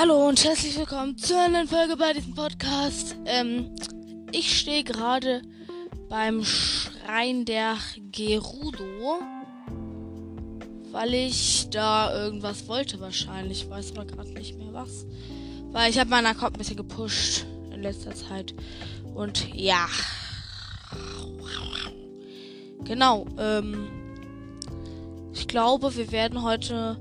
Hallo 0.00 0.28
und 0.28 0.42
herzlich 0.42 0.78
willkommen 0.78 1.18
zu 1.18 1.36
einer 1.36 1.58
neuen 1.58 1.68
Folge 1.68 1.94
bei 1.94 2.14
diesem 2.14 2.34
Podcast. 2.34 3.16
Ähm, 3.26 3.74
ich 4.32 4.58
stehe 4.58 4.82
gerade 4.82 5.42
beim 6.08 6.42
Schrein 6.42 7.44
der 7.44 7.76
Gerudo, 8.10 9.20
weil 10.90 11.12
ich 11.12 11.68
da 11.70 12.14
irgendwas 12.14 12.66
wollte 12.66 12.98
wahrscheinlich. 12.98 13.64
Ich 13.64 13.68
weiß 13.68 13.92
aber 13.94 14.06
gerade 14.06 14.30
nicht 14.30 14.56
mehr 14.56 14.72
was. 14.72 15.04
Weil 15.70 15.90
ich 15.90 15.98
habe 15.98 16.08
meinen 16.08 16.28
Account 16.28 16.54
ein 16.54 16.58
bisschen 16.58 16.78
gepusht 16.78 17.44
in 17.70 17.82
letzter 17.82 18.14
Zeit. 18.14 18.54
Und 19.14 19.54
ja. 19.54 19.86
Genau, 22.84 23.26
ähm, 23.38 23.86
ich 25.34 25.46
glaube, 25.46 25.94
wir 25.94 26.10
werden 26.10 26.42
heute 26.42 26.98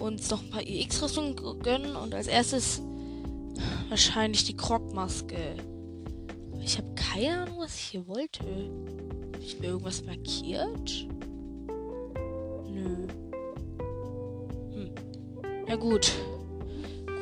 uns 0.00 0.30
noch 0.30 0.42
ein 0.42 0.50
paar 0.50 0.66
EX-Rüstungen 0.66 1.36
gönnen 1.62 1.96
und 1.96 2.14
als 2.14 2.26
erstes 2.26 2.82
wahrscheinlich 3.88 4.44
die 4.44 4.56
Krogmaske. 4.56 5.56
Ich 6.62 6.76
habe 6.76 6.94
keine 6.94 7.42
Ahnung, 7.42 7.58
was 7.60 7.74
ich 7.76 7.82
hier 7.82 8.06
wollte. 8.06 8.44
Habe 8.44 9.42
ich 9.42 9.58
mir 9.58 9.68
irgendwas 9.68 10.04
markiert? 10.04 11.06
Nö. 12.68 13.06
Hm. 14.72 14.90
Ja 15.66 15.76
gut. 15.76 16.12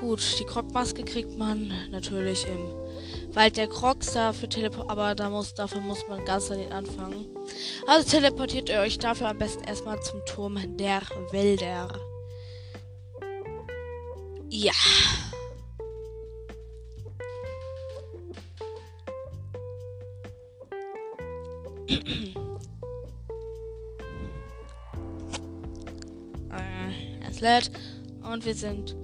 Gut, 0.00 0.20
die 0.38 0.44
Krogmaske 0.44 1.04
kriegt 1.04 1.38
man 1.38 1.72
natürlich 1.90 2.46
im 2.46 3.34
Wald 3.34 3.56
der 3.56 3.68
Krogs 3.68 4.12
dafür 4.12 4.48
aber 4.88 5.14
da 5.14 5.30
muss, 5.30 5.54
dafür 5.54 5.80
muss 5.80 6.06
man 6.08 6.24
ganz 6.24 6.50
an 6.50 6.58
den 6.58 6.72
anfangen. 6.72 7.26
Also 7.86 8.08
teleportiert 8.08 8.68
ihr 8.68 8.80
euch 8.80 8.98
dafür 8.98 9.28
am 9.28 9.38
besten 9.38 9.64
erstmal 9.64 10.00
zum 10.02 10.24
Turm 10.24 10.58
der 10.76 11.02
Wälder. 11.30 11.88
Ja. 14.48 14.72
äh, 26.50 27.26
es 27.28 27.40
lädt 27.40 27.70
und 28.22 28.44
wir 28.44 28.54
sind 28.54 28.96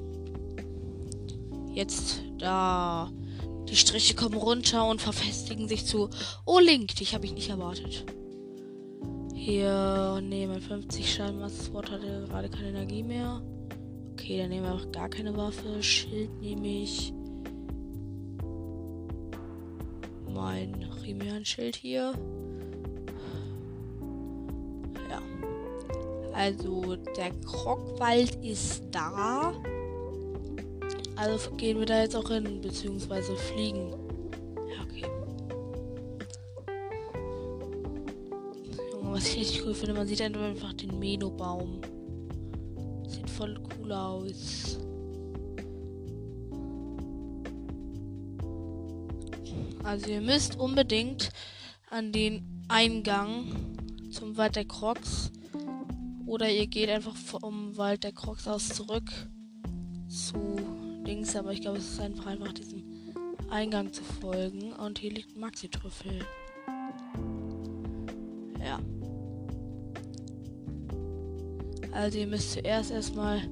jetzt 1.75 2.23
da. 2.39 3.11
Die 3.69 3.77
Striche 3.77 4.15
kommen 4.15 4.35
runter 4.35 4.87
und 4.87 5.01
verfestigen 5.01 5.67
sich 5.67 5.87
zu. 5.87 6.11
Oh, 6.45 6.59
Link, 6.59 6.95
dich 6.97 7.15
habe 7.15 7.25
ich 7.25 7.33
nicht 7.33 7.49
erwartet. 7.49 8.05
Hier, 9.35 10.21
nee, 10.23 10.47
mein 10.47 10.61
50 10.61 11.15
Schaden 11.15 11.49
Sword 11.49 11.91
hatte 11.91 12.27
gerade 12.29 12.51
keine 12.51 12.69
Energie 12.69 13.03
mehr. 13.03 13.43
Okay, 14.23 14.39
dann 14.39 14.51
nehmen 14.51 14.67
wir 14.67 14.75
auch 14.75 14.93
gar 14.93 15.09
keine 15.09 15.37
Waffe. 15.37 15.83
Schild 15.83 16.31
nehme 16.41 16.69
ich. 16.69 17.13
Mein 20.33 20.87
Rimian-Schild 21.05 21.75
hier. 21.75 22.13
Ja. 25.11 25.21
Also, 26.33 26.95
der 27.17 27.33
Krogwald 27.45 28.37
ist 28.45 28.85
da. 28.93 29.53
Also 31.17 31.51
gehen 31.57 31.81
wir 31.81 31.87
da 31.87 32.03
jetzt 32.03 32.15
auch 32.15 32.29
hin, 32.29 32.61
beziehungsweise 32.61 33.35
fliegen. 33.35 33.91
Ja, 34.69 34.85
okay. 34.85 35.05
Was 39.03 39.27
ich 39.27 39.41
richtig 39.41 39.67
cool 39.67 39.75
finde, 39.75 39.95
man 39.95 40.07
sieht 40.07 40.23
einfach 40.23 40.73
den 40.75 40.97
Meno-Baum 41.01 41.81
voll 43.33 43.59
cool 43.83 43.93
aus. 43.93 44.79
Also 49.83 50.11
ihr 50.11 50.21
müsst 50.21 50.59
unbedingt 50.59 51.31
an 51.91 52.13
den 52.13 52.65
Eingang 52.69 53.47
zum 54.11 54.37
Wald 54.37 54.57
der 54.57 54.65
Crocs 54.65 55.33
oder 56.27 56.49
ihr 56.51 56.67
geht 56.67 56.89
einfach 56.89 57.17
vom 57.17 57.77
Wald 57.77 58.05
der 58.05 58.13
Crocs 58.13 58.47
aus 58.47 58.69
zurück 58.69 59.11
zu 60.09 60.57
links, 61.05 61.35
aber 61.35 61.53
ich 61.53 61.61
glaube 61.61 61.79
es 61.79 61.93
ist 61.93 62.01
einfach 62.01 62.27
einfach 62.27 62.53
diesem 62.53 62.85
Eingang 63.51 63.93
zu 63.93 64.03
folgen 64.05 64.73
und 64.73 64.99
hier 64.99 65.13
liegt 65.13 65.37
Maxi-Trüffel. 65.37 66.25
Ja. 68.65 68.79
Also 71.93 72.19
ihr 72.19 72.27
müsst 72.27 72.53
zuerst 72.53 72.91
erstmal 72.91 73.43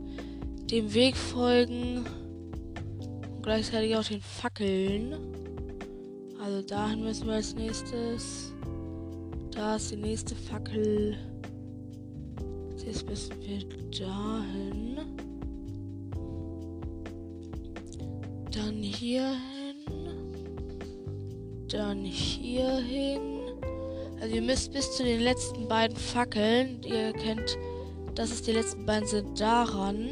dem 0.70 0.92
Weg 0.94 1.16
folgen 1.16 2.04
und 3.32 3.42
gleichzeitig 3.42 3.96
auch 3.96 4.04
den 4.04 4.20
Fackeln. 4.20 5.14
Also 6.42 6.62
dahin 6.62 7.02
müssen 7.02 7.26
wir 7.26 7.34
als 7.34 7.54
nächstes. 7.54 8.52
Da 9.50 9.76
ist 9.76 9.90
die 9.90 9.96
nächste 9.96 10.34
Fackel. 10.34 11.16
Jetzt 12.84 13.08
müssen 13.08 13.34
wir 13.40 13.58
dahin. 13.90 14.98
Dann 18.52 18.82
hier 18.82 19.36
hin. 19.86 20.08
Dann 21.68 22.04
hier 22.04 22.76
hin. 22.78 23.40
Also 24.20 24.34
ihr 24.34 24.42
müsst 24.42 24.72
bis 24.72 24.96
zu 24.96 25.02
den 25.02 25.20
letzten 25.20 25.66
beiden 25.66 25.96
Fackeln, 25.96 26.82
ihr 26.82 27.12
kennt 27.12 27.56
dass 28.14 28.32
es 28.32 28.42
die 28.42 28.52
letzten 28.52 28.84
beiden 28.84 29.08
sind, 29.08 29.40
daran, 29.40 30.10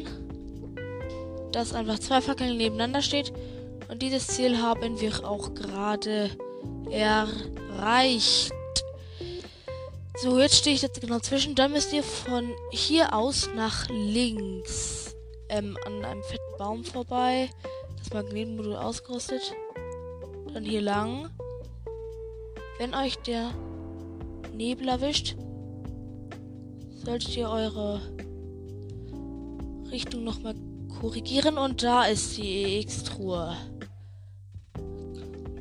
dass 1.58 1.74
einfach 1.74 1.98
zwei 1.98 2.20
Fackeln 2.20 2.56
nebeneinander 2.56 3.02
steht. 3.02 3.32
Und 3.88 4.00
dieses 4.00 4.28
Ziel 4.28 4.62
haben 4.62 5.00
wir 5.00 5.28
auch 5.28 5.54
gerade 5.54 6.30
erreicht. 6.88 8.52
So, 10.22 10.38
jetzt 10.38 10.54
stehe 10.54 10.76
ich 10.76 10.82
jetzt 10.82 11.00
genau 11.00 11.18
zwischen. 11.18 11.56
Dann 11.56 11.72
müsst 11.72 11.92
ihr 11.92 12.04
von 12.04 12.52
hier 12.70 13.12
aus 13.12 13.50
nach 13.56 13.88
links 13.88 15.16
ähm, 15.48 15.76
an 15.84 16.04
einem 16.04 16.22
fetten 16.22 16.58
Baum 16.58 16.84
vorbei. 16.84 17.50
Das 17.98 18.12
Magnetmodul 18.12 18.76
ausgerüstet. 18.76 19.52
Dann 20.54 20.64
hier 20.64 20.80
lang. 20.80 21.28
Wenn 22.78 22.94
euch 22.94 23.16
der 23.16 23.50
Nebel 24.54 24.88
erwischt, 24.88 25.34
solltet 27.04 27.36
ihr 27.36 27.50
eure 27.50 28.00
Richtung 29.90 30.22
nochmal 30.22 30.54
korrigieren. 31.00 31.58
Und 31.58 31.82
da 31.82 32.04
ist 32.04 32.36
die 32.36 32.78
EX-Truhe. 32.80 33.56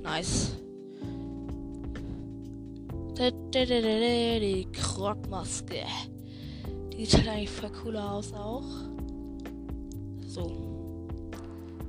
Nice. 0.02 0.56
Die 3.18 4.68
Krogmaske. 4.72 5.84
Die 6.94 7.06
sieht 7.06 7.20
halt 7.20 7.30
eigentlich 7.30 7.50
voll 7.50 7.72
cooler 7.72 8.12
aus 8.12 8.34
auch. 8.34 8.66
So. 10.28 10.52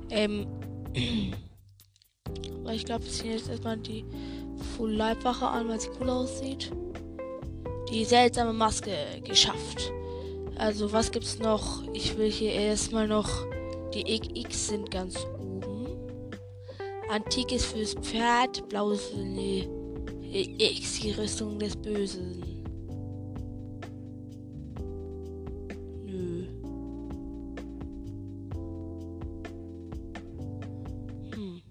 Ähm. 0.09 0.47
Aber 2.61 2.73
ich 2.73 2.85
glaube, 2.85 3.05
wir 3.05 3.11
ziehen 3.11 3.31
jetzt 3.31 3.49
erstmal 3.49 3.77
die 3.77 4.05
Full-Leibwache 4.75 5.47
an, 5.47 5.67
weil 5.67 5.79
sie 5.79 5.89
cool 5.99 6.09
aussieht 6.09 6.71
die 7.91 8.05
seltsame 8.05 8.53
Maske 8.53 8.95
geschafft. 9.23 9.91
Also 10.59 10.91
was 10.91 11.09
gibt's 11.11 11.39
noch? 11.39 11.83
Ich 11.93 12.17
will 12.17 12.29
hier 12.29 12.51
erstmal 12.51 13.07
noch 13.07 13.47
die 13.93 14.03
XX 14.19 14.67
sind 14.67 14.91
ganz 14.91 15.15
oben. 15.39 15.87
Antikes 17.09 17.65
fürs 17.65 17.93
Pferd, 17.93 18.67
blaues 18.67 19.13
X, 20.31 20.99
die 20.99 21.11
Rüstung 21.11 21.57
des 21.57 21.77
Bösen. 21.77 22.43
Nö. 26.05 26.45
Hm. 31.33 31.61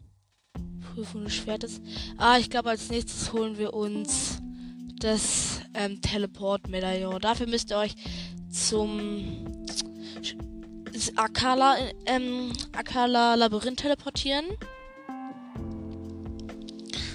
Prüfung 0.94 1.24
des 1.24 1.34
Schwertes. 1.34 1.82
Ah, 2.16 2.38
ich 2.38 2.48
glaube, 2.48 2.70
als 2.70 2.88
nächstes 2.88 3.32
holen 3.34 3.58
wir 3.58 3.74
uns 3.74 4.40
das 4.98 5.60
ähm, 5.74 6.00
Teleport-Medaillon. 6.00 7.20
Dafür 7.20 7.46
müsst 7.46 7.70
ihr 7.70 7.76
euch 7.76 7.94
zum 8.68 9.46
Akala, 11.16 11.76
ähm, 12.06 12.52
Akala 12.72 13.34
Labyrinth 13.34 13.80
teleportieren. 13.80 14.44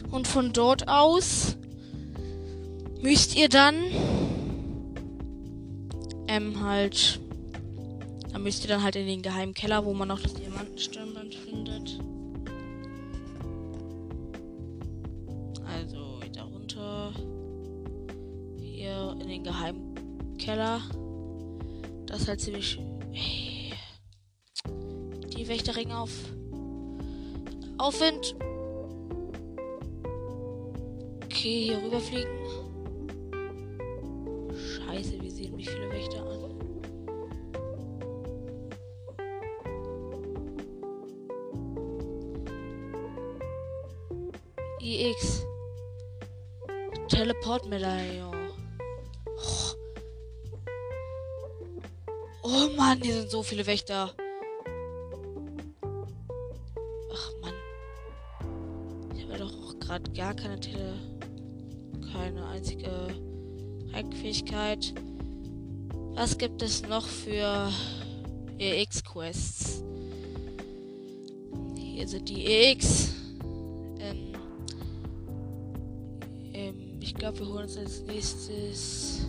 Und 0.10 0.28
von 0.28 0.54
dort 0.54 0.88
aus 0.88 1.58
müsst 3.02 3.36
ihr 3.36 3.50
dann 3.50 3.76
ähm, 6.28 6.64
halt 6.64 7.20
dann 8.32 8.42
müsst 8.42 8.64
ihr 8.64 8.70
dann 8.70 8.82
halt 8.82 8.96
in 8.96 9.06
den 9.06 9.22
geheimen 9.22 9.54
Keller, 9.54 9.86
wo 9.86 9.94
man 9.94 10.08
noch 10.08 10.20
das 10.20 10.34
Diamantenstirnband 10.34 11.36
findet. 11.36 12.00
in 19.22 19.30
den 19.30 19.44
geheimen 19.44 20.38
Keller. 20.38 20.82
Das 22.14 22.22
ist 22.22 22.28
halt 22.28 22.42
ziemlich. 22.42 22.80
Die 23.12 23.74
die 25.36 25.48
Wächterringe 25.48 25.98
auf. 25.98 26.12
Aufwind. 27.80 28.36
Okay, 31.24 31.64
hier 31.64 31.82
rüberfliegen. 31.84 32.32
Scheiße, 34.56 35.20
wir 35.20 35.32
sehen 35.32 35.58
wie 35.58 35.66
viele 35.66 35.90
Wächter 35.90 36.24
an. 36.24 36.54
IX. 44.80 45.48
Teleportmedaillon. 47.08 48.36
Oh. 48.36 48.43
Oh 52.54 52.70
Mann, 52.78 53.02
hier 53.02 53.16
sind 53.16 53.32
so 53.32 53.44
viele 53.44 53.66
Wächter. 53.66 54.14
Ach 57.12 57.32
Mann. 57.42 57.54
Ich 59.16 59.24
habe 59.24 59.38
doch 59.38 59.52
auch 59.52 59.80
gerade 59.80 60.12
gar 60.12 60.34
keine 60.34 60.60
Tele 60.60 60.94
keine 62.14 62.46
einzige 62.48 63.08
Rankfähigkeit. 63.92 64.94
Was 66.14 66.38
gibt 66.38 66.62
es 66.62 66.84
noch 66.84 67.06
für 67.08 67.72
EX-Quests? 68.60 69.84
Hier 71.76 72.08
sind 72.08 72.30
die 72.30 72.46
EX. 72.46 73.16
Ähm, 74.00 74.34
ähm, 76.54 77.00
ich 77.02 77.16
glaube, 77.16 77.40
wir 77.40 77.48
holen 77.48 77.64
uns 77.64 77.78
als 77.78 78.04
nächstes. 78.04 79.26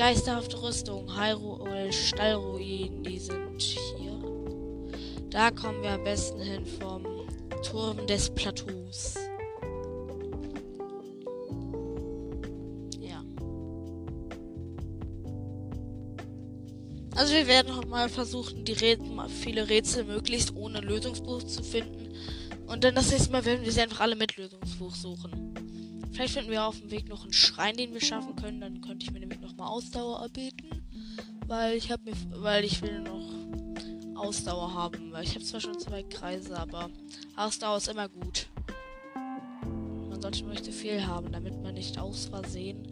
Geisterhafte 0.00 0.62
Rüstung, 0.62 1.14
Hyrule 1.14 1.92
Stallruinen, 1.92 3.02
die 3.02 3.18
sind 3.18 3.60
hier. 3.60 4.18
Da 5.28 5.50
kommen 5.50 5.82
wir 5.82 5.90
am 5.90 6.04
besten 6.04 6.40
hin 6.40 6.64
vom 6.64 7.04
Turm 7.62 8.06
des 8.06 8.30
Plateaus. 8.30 9.16
Ja. 12.98 13.22
Also 17.14 17.34
wir 17.34 17.46
werden 17.46 17.70
auch 17.74 17.84
mal 17.84 18.08
versuchen, 18.08 18.64
die 18.64 18.72
Rätsel, 18.72 19.28
viele 19.28 19.68
Rätsel 19.68 20.04
möglichst 20.04 20.56
ohne 20.56 20.80
Lösungsbuch 20.80 21.42
zu 21.42 21.62
finden. 21.62 22.14
Und 22.66 22.84
dann 22.84 22.94
das 22.94 23.10
nächste 23.10 23.32
Mal 23.32 23.44
werden 23.44 23.66
wir 23.66 23.70
sie 23.70 23.82
einfach 23.82 24.00
alle 24.00 24.16
mit 24.16 24.34
Lösungsbuch 24.38 24.94
suchen. 24.94 25.50
Vielleicht 26.12 26.34
finden 26.34 26.50
wir 26.50 26.64
auf 26.64 26.80
dem 26.80 26.90
Weg 26.90 27.08
noch 27.08 27.22
einen 27.22 27.32
Schrein, 27.32 27.76
den 27.76 27.92
wir 27.92 28.00
schaffen 28.00 28.34
können. 28.36 28.60
Dann 28.60 28.80
könnte 28.80 29.04
ich 29.04 29.12
mir 29.12 29.20
nämlich 29.20 29.40
noch 29.40 29.49
mal 29.60 29.68
Ausdauer 29.68 30.22
erbeten. 30.22 30.70
Weil 31.46 31.76
ich 31.76 31.90
habe 31.90 32.02
mir, 32.04 32.16
weil 32.42 32.64
ich 32.64 32.82
will 32.82 33.00
noch 33.00 34.18
Ausdauer 34.18 34.74
haben. 34.74 35.12
Weil 35.12 35.24
ich 35.24 35.34
habe 35.34 35.44
zwar 35.44 35.60
schon 35.60 35.78
zwei 35.78 36.02
Kreise, 36.02 36.58
aber 36.58 36.90
Ausdauer 37.36 37.76
ist 37.76 37.88
immer 37.88 38.08
gut. 38.08 38.48
Man 40.08 40.20
sollte 40.20 40.44
nur 40.44 40.56
viel 40.56 41.06
haben, 41.06 41.30
damit 41.30 41.62
man 41.62 41.74
nicht 41.74 41.98
aus 41.98 42.26
Versehen 42.26 42.86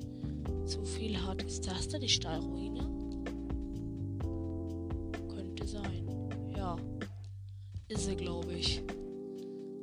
zu 0.67 0.85
viel 0.85 1.21
hat. 1.27 1.43
Ist 1.43 1.67
das 1.67 1.89
da 1.89 1.99
die 1.99 2.09
Stahlruine? 2.09 2.81
Könnte 5.35 5.67
sein. 5.67 6.07
Ja. 6.57 6.77
Ist 7.89 8.05
sie, 8.05 8.17
glaube 8.17 8.53
ich. 8.53 8.83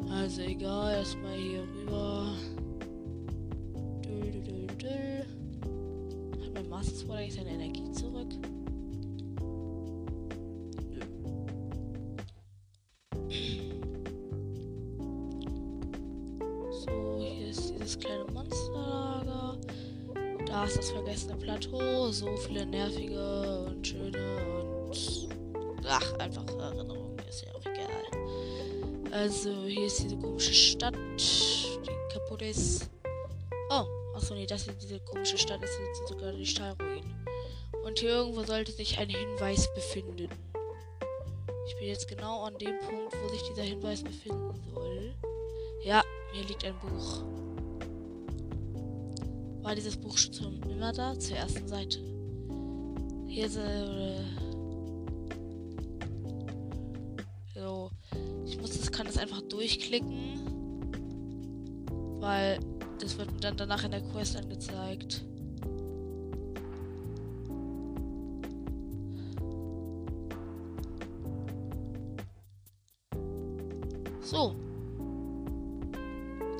Also 0.09 0.41
egal, 0.41 0.97
erstmal 0.97 1.35
hier 1.35 1.63
rüber. 1.63 2.31
Das 20.85 20.91
vergessene 20.91 21.35
Plateau. 21.37 22.11
So 22.11 22.35
viele 22.37 22.65
nervige 22.65 23.65
und 23.67 23.87
schöne 23.87 24.87
und. 24.91 25.29
Ach, 25.87 26.13
einfach 26.19 26.45
Erinnerungen. 26.47 27.17
Ist 27.27 27.45
ja 27.45 27.53
auch 27.55 27.65
egal. 27.65 29.11
Also, 29.11 29.63
hier 29.65 29.85
ist 29.85 30.03
diese 30.03 30.17
komische 30.17 30.53
Stadt, 30.53 30.95
die 31.17 32.13
kaputt 32.13 32.41
ist. 32.41 32.89
Oh, 33.71 33.85
achso, 34.15 34.35
nee, 34.35 34.45
das 34.45 34.67
ist 34.67 34.81
diese 34.81 34.99
komische 34.99 35.37
Stadt, 35.37 35.61
das 35.61 35.71
sind 35.75 36.07
sogar 36.07 36.31
die 36.33 36.45
Stahlruinen. 36.45 37.25
Und 37.83 37.99
hier 37.99 38.09
irgendwo 38.09 38.43
sollte 38.43 38.71
sich 38.71 38.97
ein 38.99 39.09
Hinweis 39.09 39.73
befinden. 39.73 40.29
Ich 41.67 41.75
bin 41.77 41.87
jetzt 41.87 42.07
genau 42.07 42.43
an 42.43 42.57
dem 42.59 42.77
Punkt, 42.79 43.15
wo 43.23 43.29
sich 43.29 43.41
dieser 43.43 43.63
Hinweis 43.63 44.03
befinden 44.03 44.53
soll. 44.73 45.13
Ja, 45.83 46.03
hier 46.33 46.43
liegt 46.45 46.63
ein 46.63 46.75
Buch. 46.79 47.23
War 49.65 49.73
dieses 49.73 49.97
Buch 49.97 50.15
schon 50.15 50.61
immer 50.69 50.93
da? 50.93 51.17
Zur 51.17 51.37
ersten 51.37 51.67
Seite. 51.67 51.97
Hier 53.25 53.45
äh, 53.45 54.21
so. 57.55 57.89
Ich 58.45 58.61
muss 58.61 58.77
das, 58.77 58.91
kann 58.91 59.07
das 59.07 59.17
einfach 59.17 59.41
durchklicken. 59.41 60.43
Weil 62.19 62.59
das 62.99 63.17
wird 63.17 63.27
dann 63.41 63.57
danach 63.57 63.83
in 63.83 63.89
der 63.89 64.01
Quest 64.01 64.35
angezeigt. 64.35 65.25
So. 74.21 74.55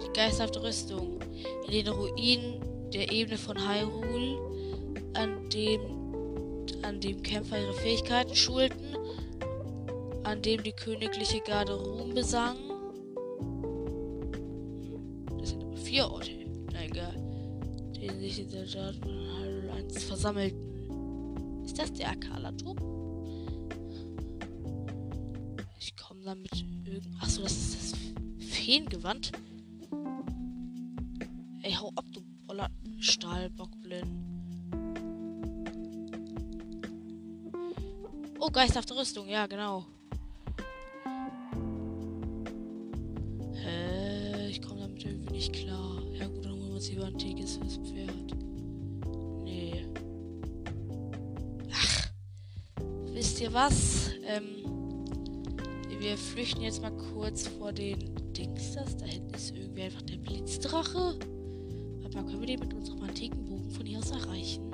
Die 0.04 0.12
geisterhafte 0.12 0.63
Rüstung. 0.63 1.19
In 1.68 1.72
den 1.72 1.88
Ruinen 1.90 2.64
der 2.95 3.12
Ebene 3.12 3.38
von 3.38 3.57
Hyrule, 3.57 4.39
an 5.15 5.50
dem, 5.50 5.81
an 6.81 7.01
dem 7.01 7.21
Kämpfer 7.21 7.59
ihre 7.59 7.74
Fähigkeiten 7.74 8.33
schulten, 8.33 8.96
an 10.24 10.41
dem 10.41 10.63
die 10.63 10.72
königliche 10.72 11.41
Garde 11.41 11.74
Ruhm 11.74 12.13
besang, 12.13 12.55
vier 15.75 16.10
Orte, 16.10 16.31
egal, 16.81 17.15
denen 18.00 18.20
sich 18.20 18.39
in 18.39 18.50
der 18.50 18.65
Stadt 18.65 18.96
von 18.96 19.12
Hyrule 19.12 19.74
1 19.74 20.03
versammelten. 20.05 21.65
Ist 21.65 21.77
das 21.77 21.91
der 21.91 22.12
Akala-Turm? 22.12 22.77
Ich 25.79 25.98
komme 25.98 26.22
damit 26.24 26.65
irgend. 26.86 27.22
Achso, 27.22 27.43
das 27.43 27.51
ist 27.51 27.93
das 27.93 28.00
Feengewand. 28.48 29.34
Boller 33.05 33.12
Stahlbockblind. 33.12 34.07
Oh, 38.39 38.50
geisterhafte 38.50 38.95
Rüstung, 38.95 39.27
ja, 39.27 39.45
genau. 39.47 39.85
nicht 45.31 45.51
klar. 45.51 46.01
Ja 46.13 46.27
gut, 46.27 46.45
dann 46.45 46.53
holen 46.53 46.69
wir 46.69 46.75
uns 46.75 46.89
lieber 46.89 47.05
ein 47.07 47.17
Tigis 47.17 47.57
fürs 47.57 47.75
Pferd. 47.75 48.38
Nee. 49.43 49.85
Ach. 51.74 52.09
Wisst 53.12 53.41
ihr 53.41 53.53
was? 53.53 54.12
Ähm, 54.24 55.05
wir 56.00 56.17
flüchten 56.17 56.62
jetzt 56.62 56.81
mal 56.81 56.95
kurz 57.13 57.47
vor 57.47 57.74
den 57.74 58.15
Dings. 58.33 58.75
Das 58.75 58.95
da 58.95 59.05
hinten 59.05 59.33
ist 59.33 59.53
irgendwie 59.53 59.81
einfach 59.81 60.03
der 60.03 60.17
Blitzdrache. 60.17 61.19
Aber 62.15 62.27
können 62.27 62.39
wir 62.39 62.48
den 62.48 62.60
mit 62.60 62.74
unserem 62.74 63.03
antiken 63.03 63.45
Bogen 63.45 63.69
von 63.69 63.86
hier 63.86 64.00
aus 64.00 64.12
erreichen? 64.12 64.72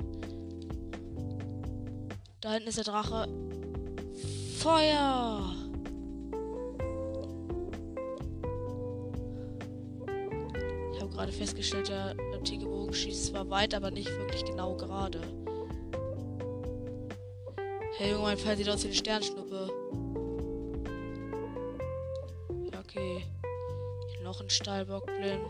Da 2.40 2.52
hinten 2.52 2.68
ist 2.68 2.78
der 2.78 2.84
Drache. 2.84 3.28
Feuer! 4.58 5.62
gerade 11.22 11.32
festgestellt, 11.32 11.88
der 11.88 12.16
antike 12.34 12.64
Bogen 12.64 12.92
schießt 12.92 13.26
zwar 13.26 13.48
weit, 13.50 13.74
aber 13.74 13.90
nicht 13.90 14.10
wirklich 14.18 14.44
genau 14.44 14.76
gerade. 14.76 15.20
Hey 17.96 18.10
Junge, 18.10 18.22
mein 18.22 18.38
Pfeil 18.38 18.56
sieht 18.56 18.68
aus 18.68 18.82
wie 18.82 18.88
eine 18.88 18.96
Sternschnuppe. 18.96 19.68
Ja, 22.72 22.80
okay. 22.80 23.24
Hier 24.08 24.24
noch 24.24 24.40
ein 24.40 24.50
Stahlbockblin. 24.50 25.40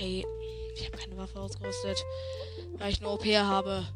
Hey, 0.00 0.24
ich 0.74 0.86
habe 0.86 0.96
keine 0.96 1.14
Waffe 1.18 1.38
ausgerüstet, 1.38 2.06
weil 2.78 2.90
ich 2.90 3.00
eine 3.00 3.10
OP 3.10 3.26
habe. 3.26 3.86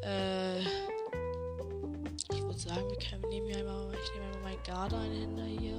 Äh, 0.00 0.60
ich 0.60 2.40
würde 2.40 2.56
sagen, 2.56 2.88
wir 2.88 2.96
können, 2.98 3.28
nehmen 3.30 3.48
hier 3.48 3.56
einmal, 3.56 3.92
ich 3.92 4.14
nehme 4.14 4.26
einmal 4.26 4.42
meinen 4.42 4.62
Garde 4.62 4.96
einen 4.96 5.12
Händer 5.12 5.44
hier. 5.46 5.78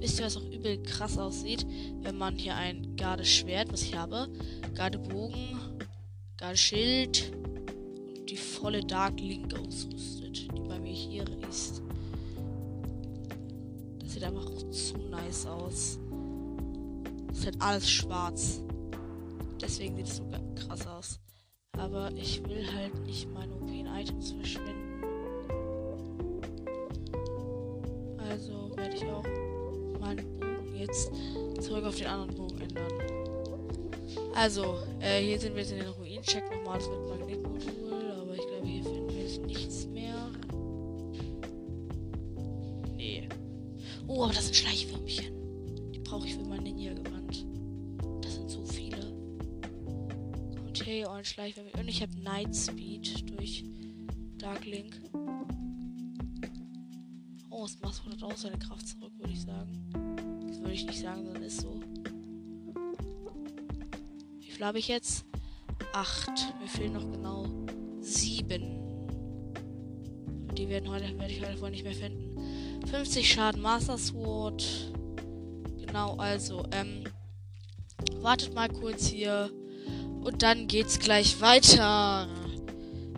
wisst 0.00 0.20
ihr, 0.20 0.26
was 0.26 0.36
auch 0.36 0.50
übel 0.50 0.82
krass 0.82 1.16
aussieht? 1.16 1.66
Wenn 2.02 2.18
man 2.18 2.36
hier 2.36 2.56
ein 2.56 2.94
Gardeschwert, 2.96 3.72
was 3.72 3.80
ich 3.80 3.96
habe, 3.96 4.28
Gardebogen, 4.74 5.58
Gardeschild 6.36 7.32
und 8.18 8.28
die 8.28 8.36
volle 8.36 8.84
Dark 8.84 9.18
Link 9.18 9.54
ausrüstet, 9.54 10.42
die 10.42 10.60
bei 10.68 10.78
mir 10.78 10.92
hier 10.92 11.24
ist. 11.48 11.80
Das 13.98 14.12
sieht 14.12 14.24
einfach 14.24 14.50
zu 14.70 14.98
nice 14.98 15.46
aus. 15.46 15.98
Halt 17.44 17.60
alles 17.60 17.90
schwarz. 17.90 18.60
Deswegen 19.60 19.96
sieht 19.96 20.06
es 20.06 20.16
so 20.18 20.24
krass 20.54 20.86
aus. 20.86 21.20
Aber 21.76 22.10
ich 22.14 22.42
will 22.48 22.64
halt 22.72 22.94
nicht 23.04 23.28
meine 23.32 23.54
OP-Items 23.54 24.32
verschwinden. 24.32 25.02
Also 28.18 28.70
werde 28.76 28.94
ich 28.94 29.04
auch 29.06 29.24
meinen 30.00 30.38
Bogen 30.38 30.76
jetzt 30.76 31.10
zurück 31.60 31.84
auf 31.84 31.96
den 31.96 32.06
anderen 32.06 32.34
Bogen 32.34 32.60
ändern. 32.60 32.92
Also, 34.34 34.78
äh, 35.00 35.20
hier 35.20 35.38
sind 35.38 35.54
wir 35.54 35.62
jetzt 35.62 35.72
in 35.72 35.78
den 35.78 35.88
Ruinen-Check 35.88 36.44
nochmal 36.50 36.78
das 36.78 36.88
mit 36.88 37.08
Magnetmodul, 37.08 38.10
aber 38.20 38.34
ich 38.34 38.46
glaube, 38.46 38.66
hier 38.66 38.82
finden 38.82 39.08
wir 39.08 39.22
jetzt 39.22 39.42
nichts 39.42 39.86
mehr. 39.86 40.30
Nee. 42.96 43.28
Oh, 44.06 44.24
aber 44.24 44.32
das 44.32 44.44
sind 44.44 44.56
Schleichwürmchen. 44.56 45.92
Die 45.92 45.98
brauche 45.98 46.26
ich 46.26 46.34
für 46.34 46.44
mein 46.44 46.62
Ninja-Gewand. 46.62 47.21
Okay, 51.22 51.28
und 51.28 51.28
Schleichwürmchen. 51.28 51.80
Und 51.80 51.88
ich 51.88 52.02
habe 52.02 52.18
Night 52.20 52.56
Speed 52.56 53.30
durch 53.30 53.64
Dark 54.38 54.64
Link. 54.66 55.00
Oh, 57.48 57.64
es 57.64 57.78
macht 57.80 58.22
auch 58.24 58.36
seine 58.36 58.58
Kraft 58.58 58.88
zurück, 58.88 59.12
würde 59.18 59.32
ich 59.32 59.42
sagen. 59.42 59.88
Das 60.48 60.58
würde 60.58 60.72
ich 60.72 60.84
nicht 60.84 60.98
sagen, 60.98 61.24
sondern 61.24 61.44
ist 61.44 61.60
so. 61.60 61.80
Wie 64.40 64.50
viel 64.50 64.64
habe 64.64 64.80
ich 64.80 64.88
jetzt? 64.88 65.24
Acht. 65.92 66.54
Mir 66.60 66.66
fehlen 66.66 66.94
noch 66.94 67.08
genau 67.08 67.46
sieben. 68.00 68.80
Die 70.56 70.68
werden 70.68 70.88
heute, 70.88 71.16
werde 71.18 71.32
ich 71.32 71.46
heute 71.46 71.60
wohl 71.60 71.70
nicht 71.70 71.84
mehr 71.84 71.94
finden. 71.94 72.84
50 72.88 73.32
Schaden 73.32 73.62
Master 73.62 73.96
Sword. 73.96 74.92
Genau, 75.86 76.16
also, 76.16 76.64
ähm, 76.72 77.04
wartet 78.20 78.54
mal 78.54 78.68
kurz 78.68 79.06
hier. 79.06 79.52
Und 80.22 80.42
dann 80.42 80.66
geht's 80.66 80.98
gleich 80.98 81.40
weiter. 81.40 82.28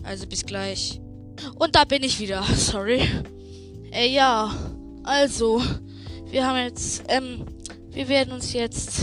Also 0.02 0.26
bis 0.26 0.44
gleich. 0.44 1.00
Und 1.56 1.76
da 1.76 1.84
bin 1.84 2.02
ich 2.02 2.20
wieder. 2.20 2.42
Sorry. 2.56 3.08
Äh, 3.90 4.08
ja. 4.08 4.54
Also, 5.02 5.62
wir 6.30 6.46
haben 6.46 6.58
jetzt, 6.58 7.04
ähm, 7.08 7.44
wir 7.90 8.08
werden 8.08 8.32
uns 8.32 8.52
jetzt 8.52 9.02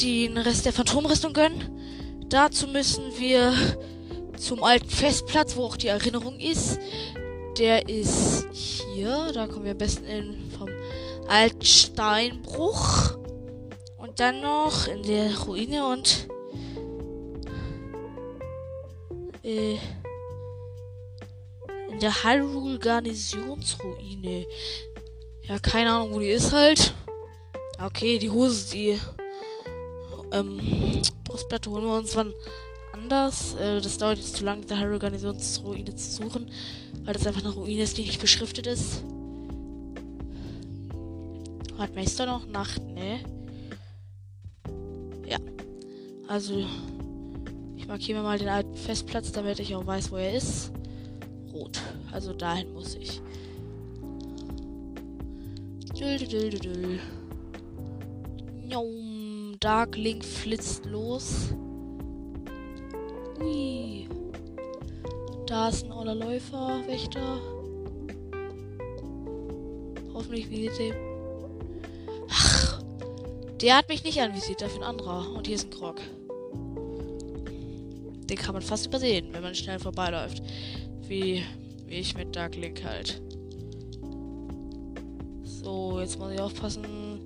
den 0.00 0.38
Rest 0.38 0.64
der 0.64 0.72
Phantomrüstung 0.72 1.32
gönnen. 1.32 1.62
Dazu 2.28 2.66
müssen 2.68 3.04
wir 3.18 3.52
zum 4.38 4.62
alten 4.62 4.88
Festplatz, 4.88 5.56
wo 5.56 5.64
auch 5.64 5.76
die 5.76 5.88
Erinnerung 5.88 6.38
ist. 6.38 6.78
Der 7.58 7.88
ist 7.88 8.46
hier. 8.52 9.30
Da 9.34 9.46
kommen 9.46 9.64
wir 9.64 9.72
am 9.72 9.78
besten 9.78 10.04
in, 10.04 10.50
vom 10.56 10.68
alten 11.28 11.64
Steinbruch. 11.64 13.16
Und 13.98 14.20
dann 14.20 14.40
noch 14.40 14.86
in 14.86 15.02
der 15.02 15.38
Ruine 15.40 15.86
und 15.86 16.28
äh, 19.42 19.78
in 21.90 22.00
der 22.00 22.24
Hyrule 22.24 22.78
Garnisonsruine. 22.78 24.46
Ja, 25.42 25.58
keine 25.58 25.90
Ahnung, 25.90 26.14
wo 26.14 26.20
die 26.20 26.28
ist 26.28 26.52
halt. 26.52 26.94
Okay, 27.82 28.18
die 28.18 28.30
Hose, 28.30 28.70
die 28.72 28.98
ähm, 30.32 30.60
Brustplatte 31.24 31.70
holen 31.70 31.84
wir 31.84 31.96
uns 31.96 32.14
wann 32.16 32.32
anders. 32.92 33.54
Äh, 33.54 33.80
das 33.80 33.98
dauert 33.98 34.18
jetzt 34.18 34.36
zu 34.36 34.44
lange, 34.44 34.66
der 34.66 34.78
Hyrule 34.78 34.98
Garnisonsruine 34.98 35.94
zu 35.94 36.22
suchen, 36.22 36.50
weil 37.04 37.14
das 37.14 37.26
einfach 37.26 37.44
eine 37.44 37.54
Ruine 37.54 37.82
ist, 37.82 37.96
die 37.96 38.02
nicht 38.02 38.20
beschriftet 38.20 38.66
ist. 38.66 39.02
Hat 41.78 41.94
Meister 41.94 42.26
noch 42.26 42.46
Nacht, 42.46 42.82
ne? 42.82 43.20
Ja. 45.26 45.38
Also, 46.26 46.66
markiere 47.88 48.18
mir 48.18 48.24
mal 48.24 48.38
den 48.38 48.48
alten 48.48 48.76
Festplatz, 48.76 49.32
damit 49.32 49.58
ich 49.58 49.74
auch 49.74 49.86
weiß, 49.86 50.12
wo 50.12 50.16
er 50.16 50.34
ist. 50.34 50.70
Rot. 51.52 51.80
Also 52.12 52.32
dahin 52.32 52.72
muss 52.72 52.94
ich. 52.94 53.20
Dark 59.60 59.96
Link 59.96 60.24
flitzt 60.24 60.86
los. 60.86 61.52
Ui. 63.40 64.08
Da 65.46 65.68
ist 65.68 65.84
ein 65.84 65.92
oller 65.92 66.14
Läufer, 66.14 66.80
Wächter. 66.86 67.40
Hoffentlich 70.14 70.48
visiert 70.50 70.78
er. 70.78 70.94
Ach, 72.30 72.82
der 73.60 73.78
hat 73.78 73.88
mich 73.88 74.04
nicht 74.04 74.20
anvisiert, 74.20 74.62
dafür 74.62 74.82
ein 74.82 74.88
anderer. 74.88 75.32
Und 75.34 75.46
hier 75.46 75.56
ist 75.56 75.66
ein 75.66 75.70
Krog. 75.70 75.96
Den 78.28 78.36
kann 78.36 78.54
man 78.54 78.62
fast 78.62 78.86
übersehen, 78.86 79.32
wenn 79.32 79.42
man 79.42 79.54
schnell 79.54 79.78
vorbeiläuft. 79.78 80.42
Wie, 81.06 81.42
wie 81.86 81.94
ich 81.94 82.14
mit 82.16 82.36
Dark 82.36 82.56
Link 82.56 82.84
halt. 82.84 83.22
So, 85.42 86.00
jetzt 86.00 86.18
muss 86.18 86.32
ich 86.32 86.40
aufpassen. 86.40 87.20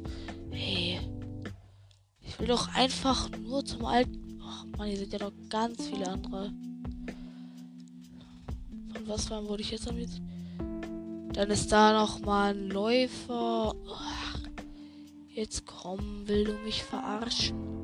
Hey. 0.50 1.00
Ich 2.21 2.38
will 2.38 2.47
doch 2.47 2.75
einfach 2.75 3.28
nur 3.30 3.64
zum 3.64 3.85
alten. 3.85 4.40
Ach 4.42 4.64
man, 4.78 4.88
hier 4.88 4.99
sind 4.99 5.12
ja 5.12 5.18
noch 5.18 5.32
ganz 5.49 5.87
viele 5.87 6.09
andere. 6.09 6.52
Von 8.92 9.09
was 9.09 9.30
war 9.30 9.47
wurde 9.49 9.62
ich 9.62 9.71
jetzt 9.71 9.88
am 9.88 9.99
jetzt? 9.99 10.21
Dann 11.32 11.50
ist 11.50 11.73
da 11.73 11.92
noch 11.92 12.21
mal 12.21 12.54
ein 12.54 12.68
Läufer. 12.68 13.75
Ach, 13.90 14.38
jetzt 15.28 15.66
komm, 15.66 16.26
will 16.28 16.44
du 16.44 16.52
mich 16.64 16.82
verarschen? 16.82 17.82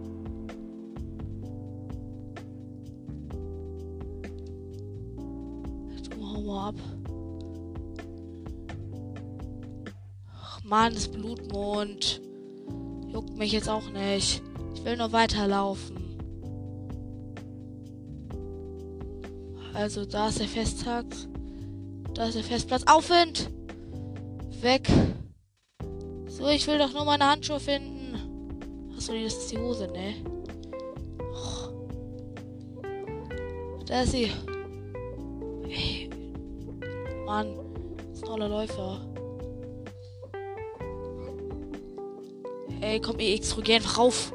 Mann, 10.68 10.92
das 10.92 11.08
Blutmond. 11.08 12.20
Juckt 13.08 13.38
mich 13.38 13.52
jetzt 13.52 13.70
auch 13.70 13.88
nicht. 13.90 14.42
Ich 14.74 14.84
will 14.84 14.98
nur 14.98 15.12
weiterlaufen. 15.12 15.96
Also, 19.72 20.04
da 20.04 20.28
ist 20.28 20.40
der 20.40 20.48
Festtag. 20.48 21.06
Da 22.12 22.26
ist 22.26 22.34
der 22.34 22.44
Festplatz. 22.44 22.82
Aufwind! 22.86 23.50
Weg! 24.60 24.88
So, 26.26 26.48
ich 26.48 26.66
will 26.66 26.78
doch 26.78 26.92
nur 26.92 27.06
meine 27.06 27.24
Handschuhe 27.24 27.60
finden. 27.60 28.92
Achso, 28.94 29.14
das 29.14 29.34
ist 29.34 29.52
die 29.52 29.58
Hose, 29.58 29.86
ne? 29.86 30.16
Oh. 31.32 31.70
Da 33.86 34.02
ist 34.02 34.12
sie. 34.12 34.30
Hey, 35.66 36.10
Mann, 37.24 37.56
das 37.96 38.18
ist 38.18 38.24
ein 38.24 38.28
toller 38.28 38.48
Läufer. 38.48 39.07
Ey, 42.80 43.00
komm, 43.00 43.18
EX, 43.18 43.56
geh 43.62 43.74
einfach 43.74 43.98
rauf. 43.98 44.32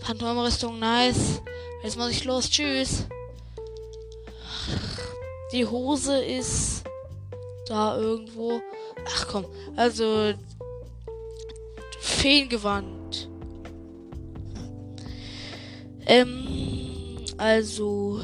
Phantomrüstung, 0.00 0.78
nice. 0.78 1.40
Jetzt 1.82 1.96
muss 1.96 2.10
ich 2.10 2.24
los. 2.24 2.50
Tschüss. 2.50 3.06
Die 5.52 5.64
Hose 5.64 6.22
ist 6.22 6.84
da 7.68 7.96
irgendwo. 7.96 8.60
Ach 9.06 9.28
komm, 9.28 9.46
also 9.76 10.34
Feengewand. 12.00 13.28
Ähm, 16.06 17.18
also 17.38 18.20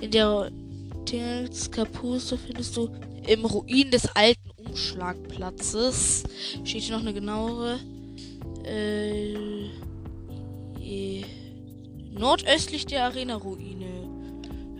in 0.00 0.10
der 0.10 0.50
Tales 1.06 1.70
Kapuste 1.70 2.38
findest 2.38 2.76
du 2.76 2.88
im 3.26 3.44
Ruin 3.44 3.90
des 3.90 4.06
alten 4.16 4.43
Umschlagplatzes. 4.74 6.24
Steht 6.64 6.82
hier 6.82 6.96
noch 6.96 7.02
eine 7.02 7.14
genauere. 7.14 7.78
Äh, 8.64 9.34
äh, 10.82 11.24
nordöstlich 12.12 12.84
der 12.84 13.04
Arena-Ruine. 13.04 14.08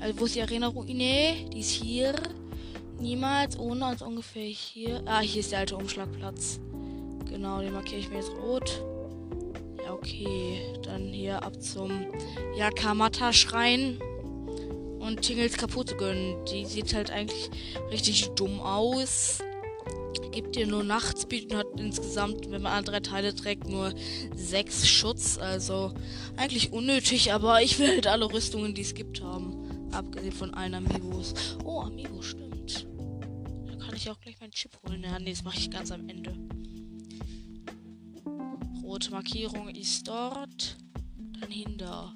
Also, 0.01 0.19
wo 0.19 0.25
ist 0.25 0.35
die 0.35 0.43
Arena-Ruine? 0.43 1.49
Die 1.53 1.61
ist 1.61 1.71
hier. 1.71 2.13
Niemals 2.99 3.57
ohne 3.57 3.87
als 3.87 4.03
ungefähr 4.03 4.49
hier. 4.49 5.01
Ah, 5.07 5.21
hier 5.21 5.41
ist 5.41 5.53
der 5.53 5.61
alte 5.61 5.77
Umschlagplatz. 5.77 6.59
Genau, 7.29 7.61
den 7.61 7.73
markiere 7.73 8.01
ich 8.01 8.11
mir 8.11 8.17
jetzt 8.17 8.33
rot. 8.43 8.83
Ja, 9.85 9.93
okay. 9.93 10.61
Dann 10.83 11.13
hier 11.13 11.41
ab 11.41 11.63
zum 11.63 12.07
Yakamata-Schrein 12.57 14.01
und 14.99 15.23
Tingles 15.23 15.57
kaputt 15.57 15.91
zu 15.91 15.97
gönnen. 15.97 16.45
Die 16.47 16.65
sieht 16.65 16.95
halt 16.95 17.13
eigentlich 17.13 17.49
richtig 17.93 18.31
dumm 18.31 18.59
aus. 18.59 19.39
Gibt 20.35 20.57
dir 20.57 20.67
nur 20.67 20.83
Nachtspeed 20.83 21.53
und 21.53 21.59
hat 21.59 21.67
insgesamt, 21.79 22.51
wenn 22.51 22.63
man 22.63 22.73
alle 22.73 22.85
drei 22.85 23.01
Teile 23.01 23.35
trägt, 23.35 23.69
nur 23.69 23.95
sechs 24.35 24.87
Schutz. 24.87 25.39
Also 25.39 25.95
eigentlich 26.37 26.73
unnötig, 26.73 27.33
aber 27.33 27.63
ich 27.63 27.79
will 27.79 27.89
halt 27.89 28.07
alle 28.09 28.31
Rüstungen, 28.31 28.75
die 28.75 28.83
es 28.83 28.95
gibt, 28.95 29.23
haben. 29.23 29.89
Abgesehen 29.93 30.33
von 30.33 30.53
allen 30.55 30.75
Amiibos. 30.75 31.35
Oh, 31.65 31.81
Amiibo, 31.81 32.21
stimmt. 32.21 32.87
Da 33.67 33.77
kann 33.77 33.95
ich 33.95 34.11
auch 34.11 34.21
gleich 34.21 34.41
meinen 34.41 34.51
Chip 34.51 34.77
holen. 34.87 35.05
Ja, 35.05 35.19
nee, 35.21 35.31
das 35.31 35.45
mache 35.45 35.59
ich 35.59 35.71
ganz 35.71 35.93
am 35.93 36.09
Ende. 36.09 36.37
Rote 38.83 39.13
Markierung 39.13 39.69
ist 39.69 40.09
dort. 40.09 40.77
Dann 41.41 41.51
hinter. 41.51 42.13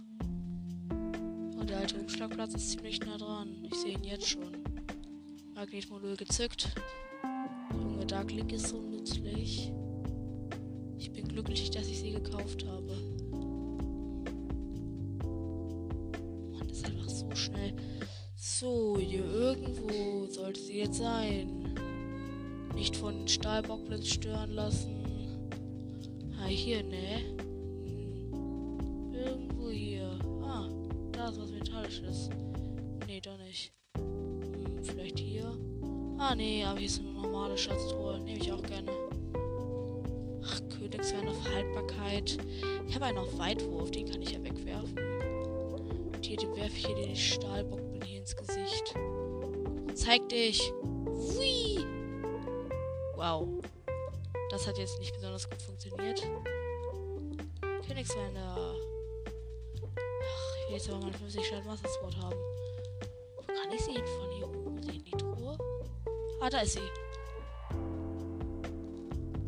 Und 0.91 1.71
der 1.71 1.79
alte 1.79 1.97
Umschlagplatz 1.97 2.55
ist 2.55 2.71
ziemlich 2.71 3.01
nah 3.01 3.17
dran. 3.17 3.65
Ich 3.71 3.75
sehe 3.75 3.93
ihn 3.93 4.05
jetzt 4.05 4.29
schon. 4.29 4.57
Magnetmodul 5.55 6.17
gezückt. 6.17 6.71
Junge, 7.73 8.07
Dark 8.07 8.33
Link 8.33 8.53
ist 8.53 8.69
so 8.69 8.81
nützlich. 8.81 9.73
Ich 10.97 11.13
bin 11.13 11.29
glücklich, 11.29 11.71
dass 11.71 11.89
ich 11.89 12.01
sie 12.01 12.13
gekauft 12.13 12.65
habe. 12.67 12.97
Mann, 16.53 16.69
ist 16.69 16.87
einfach 16.87 17.09
so 17.09 17.35
schnell. 17.35 17.75
So, 18.35 18.97
hier 18.99 19.25
irgendwo 19.25 20.27
sollte 20.27 20.61
sie 20.61 20.79
jetzt 20.79 20.99
sein. 20.99 21.75
Nicht 22.75 22.97
von 22.97 23.27
Stahlbockblitz 23.27 24.07
stören 24.09 24.53
lassen. 24.53 25.05
Ah, 26.41 26.47
hier, 26.47 26.83
ne? 26.85 27.21
Hm. 28.33 29.13
Irgendwo 29.13 29.71
hier. 29.71 30.19
Ah, 30.43 30.69
da 31.13 31.29
ist 31.29 31.41
was 31.41 31.51
Metallisches. 31.51 32.31
Nee, 33.07 33.21
doch 33.21 33.39
nicht. 33.39 33.73
Hm, 33.97 34.83
vielleicht 34.85 35.19
hier. 35.19 35.59
Ah, 36.21 36.35
nee, 36.35 36.65
aber 36.65 36.81
hier 36.81 36.89
ist 36.89 36.99
eine 36.99 37.13
normale 37.13 37.57
Schatztruhe. 37.57 38.19
Nehme 38.19 38.41
ich 38.41 38.53
auch 38.53 38.63
gerne. 38.63 38.91
Ach, 40.45 40.61
Königswein 40.69 41.29
auf 41.29 41.45
Haltbarkeit. 41.45 42.39
Ich 42.89 42.95
habe 42.97 43.05
einen 43.05 43.19
auf 43.19 43.39
Weitwurf, 43.39 43.93
den 43.93 44.11
kann 44.11 44.21
ich 44.21 44.33
ja 44.33 44.43
wegwerfen. 44.43 44.99
Und 46.13 46.27
hier 46.27 46.37
werfe 46.57 46.77
ich 46.77 46.87
hier 46.87 46.97
den 46.97 47.15
Stahlbockbin 47.15 48.03
hier 48.03 48.21
ins 48.21 48.35
Gesicht. 48.35 48.95
Zeig 49.95 50.29
dich! 50.29 50.73
Hui! 51.07 51.85
Wow. 53.15 53.47
Das 54.51 54.67
hat 54.67 54.77
jetzt 54.79 54.99
nicht 54.99 55.15
besonders 55.15 55.49
gut 55.49 55.63
funktioniert. 55.63 56.29
Königswender. 57.87 58.57
Ach, 58.57 58.75
ich 60.57 60.69
will 60.69 60.77
jetzt 60.77 60.91
aber 60.91 61.01
mal 61.01 61.13
50 61.13 61.47
Schaden 61.47 61.67
Master 61.67 61.89
Sword 61.89 62.17
haben. 62.17 62.58
Ah, 66.41 66.51
da 66.51 66.61
ist 66.61 66.75
sie. 66.75 66.81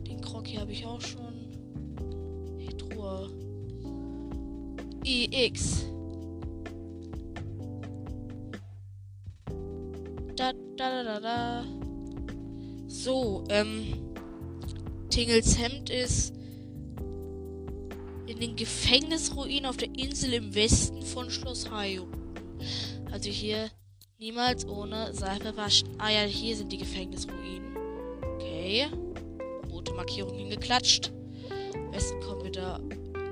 Den 0.08 0.20
Krog 0.20 0.46
hier 0.46 0.60
habe 0.60 0.72
ich 0.72 0.84
auch 0.84 1.00
schon. 1.00 1.18
Truhe. 2.76 3.30
IX. 5.04 5.86
Da, 10.36 10.52
da, 10.76 11.02
da, 11.02 11.02
da, 11.02 11.20
da. 11.20 11.64
So, 12.86 13.44
ähm. 13.48 14.10
Tingels 15.10 15.58
Hemd 15.58 15.90
ist 15.90 16.32
in 18.26 18.38
den 18.38 18.54
Gefängnisruinen 18.54 19.66
auf 19.66 19.76
der 19.76 19.88
Insel 19.88 20.34
im 20.34 20.54
Westen 20.54 21.02
von 21.02 21.30
Schloss 21.30 21.68
Hayo. 21.68 22.06
Also 23.10 23.28
hier 23.28 23.70
niemals 24.20 24.66
ohne 24.68 25.14
Seife 25.14 25.56
waschen. 25.56 25.88
Ah 25.98 26.10
ja, 26.10 26.20
hier 26.20 26.54
sind 26.54 26.70
die 26.70 26.78
Gefängnisruinen. 26.78 27.76
Okay. 28.34 28.86
Rote 29.70 29.94
Markierung 29.94 30.36
hingeklatscht. 30.36 31.10
Am 31.74 31.90
besten 31.90 32.20
kommen 32.20 32.44
wir 32.44 32.52
da, 32.52 32.80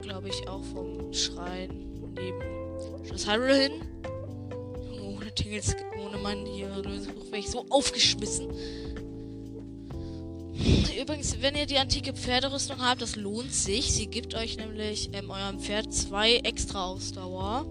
glaube 0.00 0.28
ich, 0.28 0.48
auch 0.48 0.64
vom 0.64 1.12
Schrein 1.12 1.68
neben 2.16 3.06
Schloss 3.06 3.28
Hyrule 3.28 3.54
hin. 3.54 3.72
Ohne 5.02 5.34
Tingels, 5.34 5.76
ohne 6.02 6.16
mein 6.18 6.46
hier 6.46 6.70
Lösungsbuch 6.70 7.26
wäre 7.26 7.38
ich 7.38 7.50
so 7.50 7.66
aufgeschmissen. 7.68 8.48
Übrigens, 11.00 11.40
wenn 11.40 11.54
ihr 11.54 11.66
die 11.66 11.78
antike 11.78 12.14
Pferderüstung 12.14 12.80
habt, 12.80 13.02
das 13.02 13.14
lohnt 13.14 13.52
sich. 13.52 13.92
Sie 13.92 14.08
gibt 14.08 14.34
euch 14.34 14.56
nämlich 14.56 15.10
ähm, 15.12 15.30
eurem 15.30 15.60
Pferd 15.60 15.92
zwei 15.92 16.36
extra 16.38 16.86
Ausdauer, 16.86 17.66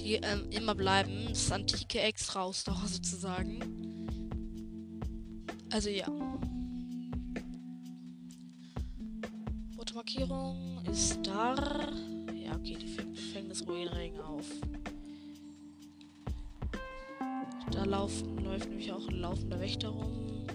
die 0.00 0.14
ähm, 0.14 0.50
immer 0.50 0.74
bleiben. 0.74 1.26
Das 1.28 1.50
antike 1.52 2.00
extra 2.00 2.42
Ausdauer 2.42 2.86
sozusagen. 2.86 3.60
Also 5.70 5.90
ja. 5.90 6.06
Rote 9.76 9.94
Markierung 9.94 10.80
ist 10.90 11.18
da. 11.22 11.54
Ja, 12.34 12.56
okay, 12.56 12.76
die 12.80 13.14
Gefängnisruinen 13.14 13.88
regen 13.88 14.20
auf. 14.20 14.46
Da 17.70 17.84
laufen, 17.84 18.38
läuft 18.44 18.68
nämlich 18.68 18.90
auch 18.92 19.06
ein 19.08 19.20
laufender 19.20 19.60
Wächter 19.60 19.88
rum. 19.88 20.46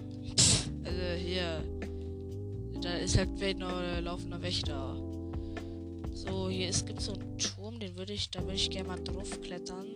Also 0.84 1.02
hier. 1.18 1.64
Da 2.82 2.92
ist 2.98 3.16
halt 3.16 3.42
ein 3.42 4.04
laufender 4.04 4.40
Wächter. 4.42 4.96
So, 6.12 6.48
hier 6.48 6.68
ist, 6.68 6.86
gibt 6.86 7.00
so 7.00 7.14
einen 7.14 7.36
Den 7.80 7.94
würde 7.94 8.14
ich, 8.14 8.30
da 8.30 8.40
würde 8.40 8.54
ich 8.54 8.70
gerne 8.70 8.88
mal 8.88 9.02
drauf 9.02 9.40
klettern. 9.42 9.86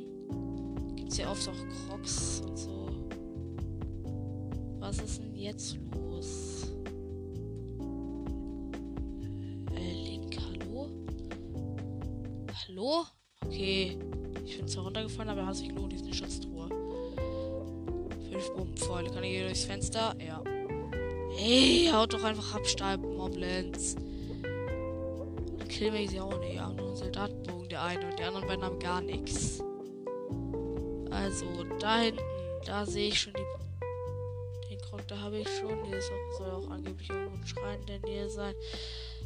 Gibt 0.97 1.13
es 1.13 1.17
hier 1.17 1.31
oft 1.31 1.49
auch 1.49 1.89
Crocs 1.89 2.43
und 2.47 2.59
so. 2.59 2.89
Was 4.79 4.99
ist 4.99 5.21
denn 5.23 5.35
jetzt 5.35 5.79
los? 5.95 6.73
Äh, 9.75 9.93
Link, 9.93 10.37
hallo? 10.41 10.91
Hallo? 12.69 13.05
Okay. 13.47 13.97
Ich 14.45 14.59
bin 14.59 14.69
zwar 14.69 14.85
runtergefallen, 14.85 15.31
aber 15.31 15.55
sich 15.55 15.69
gelohnt, 15.69 15.93
die 15.93 15.97
ist 15.97 16.05
eine 16.05 16.15
Schatztruhe. 16.15 16.69
Fünf 18.31 18.51
Bombenpfeile. 18.55 19.11
Kann 19.11 19.25
ich 19.25 19.31
hier 19.31 19.45
durchs 19.45 19.65
Fenster? 19.65 20.15
Ja. 20.19 20.43
Hey, 21.37 21.89
haut 21.93 22.13
doch 22.13 22.25
einfach 22.25 22.55
ab, 22.55 23.01
Moblins. 23.01 23.97
Killen 25.69 25.95
wir 25.95 26.09
sie 26.09 26.21
auch 26.21 26.39
nicht. 26.41 26.61
Haben 26.61 26.77
nur 26.77 26.89
einen 26.89 26.97
Soldatenbogen, 26.97 27.60
der 27.71 27.83
eine. 27.83 28.07
Und 28.07 28.19
die 28.19 28.23
anderen 28.23 28.47
beiden 28.47 28.65
haben 28.65 28.79
gar 28.79 29.01
nichts. 29.01 29.63
Also, 31.11 31.47
da 31.79 32.01
hinten, 32.01 32.21
da 32.67 32.87
sehe 32.87 33.09
ich 33.09 33.21
schon 33.21 33.33
die. 33.35 34.71
Den 34.71 34.81
Krog, 34.81 35.07
da 35.09 35.19
habe 35.19 35.39
ich 35.39 35.49
schon. 35.49 35.85
Hier 35.85 36.01
soll 36.39 36.51
auch 36.51 36.71
angeblich 36.71 37.11
irgendwo 37.11 37.37
ein 37.37 37.47
Schrein 37.47 37.81
in 37.81 37.87
der 37.87 38.01
Nähe 38.01 38.29
sein. 38.31 38.55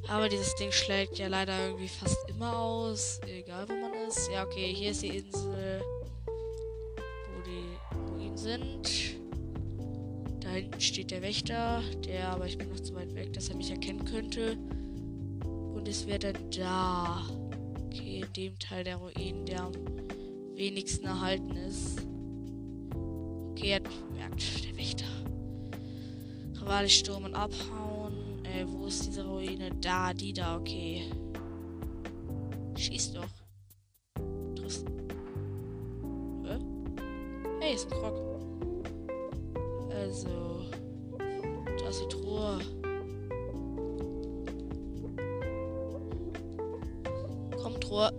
Aber 0.08 0.28
dieses 0.28 0.54
Ding 0.56 0.70
schlägt 0.70 1.18
ja 1.18 1.28
leider 1.28 1.66
irgendwie 1.66 1.88
fast 1.88 2.28
immer 2.28 2.58
aus. 2.58 3.20
Egal 3.26 3.68
wo 3.68 3.74
man 3.74 3.92
ist. 4.08 4.30
Ja, 4.30 4.44
okay, 4.44 4.72
hier 4.74 4.90
ist 4.90 5.02
die 5.02 5.18
Insel. 5.18 5.82
Wo 6.26 7.42
die 7.42 8.08
Ruinen 8.10 8.36
sind 8.36 9.14
hinten 10.54 10.80
steht 10.80 11.10
der 11.10 11.22
Wächter, 11.22 11.82
der, 12.06 12.28
aber 12.28 12.46
ich 12.46 12.56
bin 12.56 12.70
noch 12.70 12.80
zu 12.80 12.94
weit 12.94 13.14
weg, 13.14 13.32
dass 13.32 13.48
er 13.48 13.56
mich 13.56 13.70
erkennen 13.70 14.04
könnte. 14.04 14.56
Und 15.44 15.88
es 15.88 16.06
wäre 16.06 16.18
dann 16.20 16.50
da. 16.50 17.26
Dem 18.36 18.58
Teil 18.58 18.82
der 18.82 18.96
Ruinen, 18.96 19.46
der 19.46 19.62
am 19.62 19.72
wenigsten 20.56 21.06
erhalten 21.06 21.54
ist. 21.54 22.04
Okay, 23.52 23.68
er 23.68 23.76
hat 23.76 23.84
mich 23.84 24.00
bemerkt, 24.00 24.64
der 24.64 24.76
Wächter. 24.76 25.06
Rivale 26.60 26.88
stürmen 26.88 27.36
abhauen. 27.36 28.44
Äh, 28.44 28.66
wo 28.66 28.86
ist 28.86 29.06
diese 29.06 29.24
Ruine? 29.24 29.70
Da, 29.80 30.12
die 30.12 30.32
da, 30.32 30.56
okay. 30.56 31.04
Schieß 32.76 33.12
doch. 33.12 33.28
Triffst. 34.56 34.84
Hä? 36.44 36.58
Hey, 37.60 37.74
ist 37.74 37.92
ein 37.92 37.98
Krog. 38.00 38.16
Also. 39.90 40.66
Da 41.78 41.88
ist 41.88 42.00
die 42.00 42.08
Truhe. 42.08 42.58
Truhe. 47.94 48.10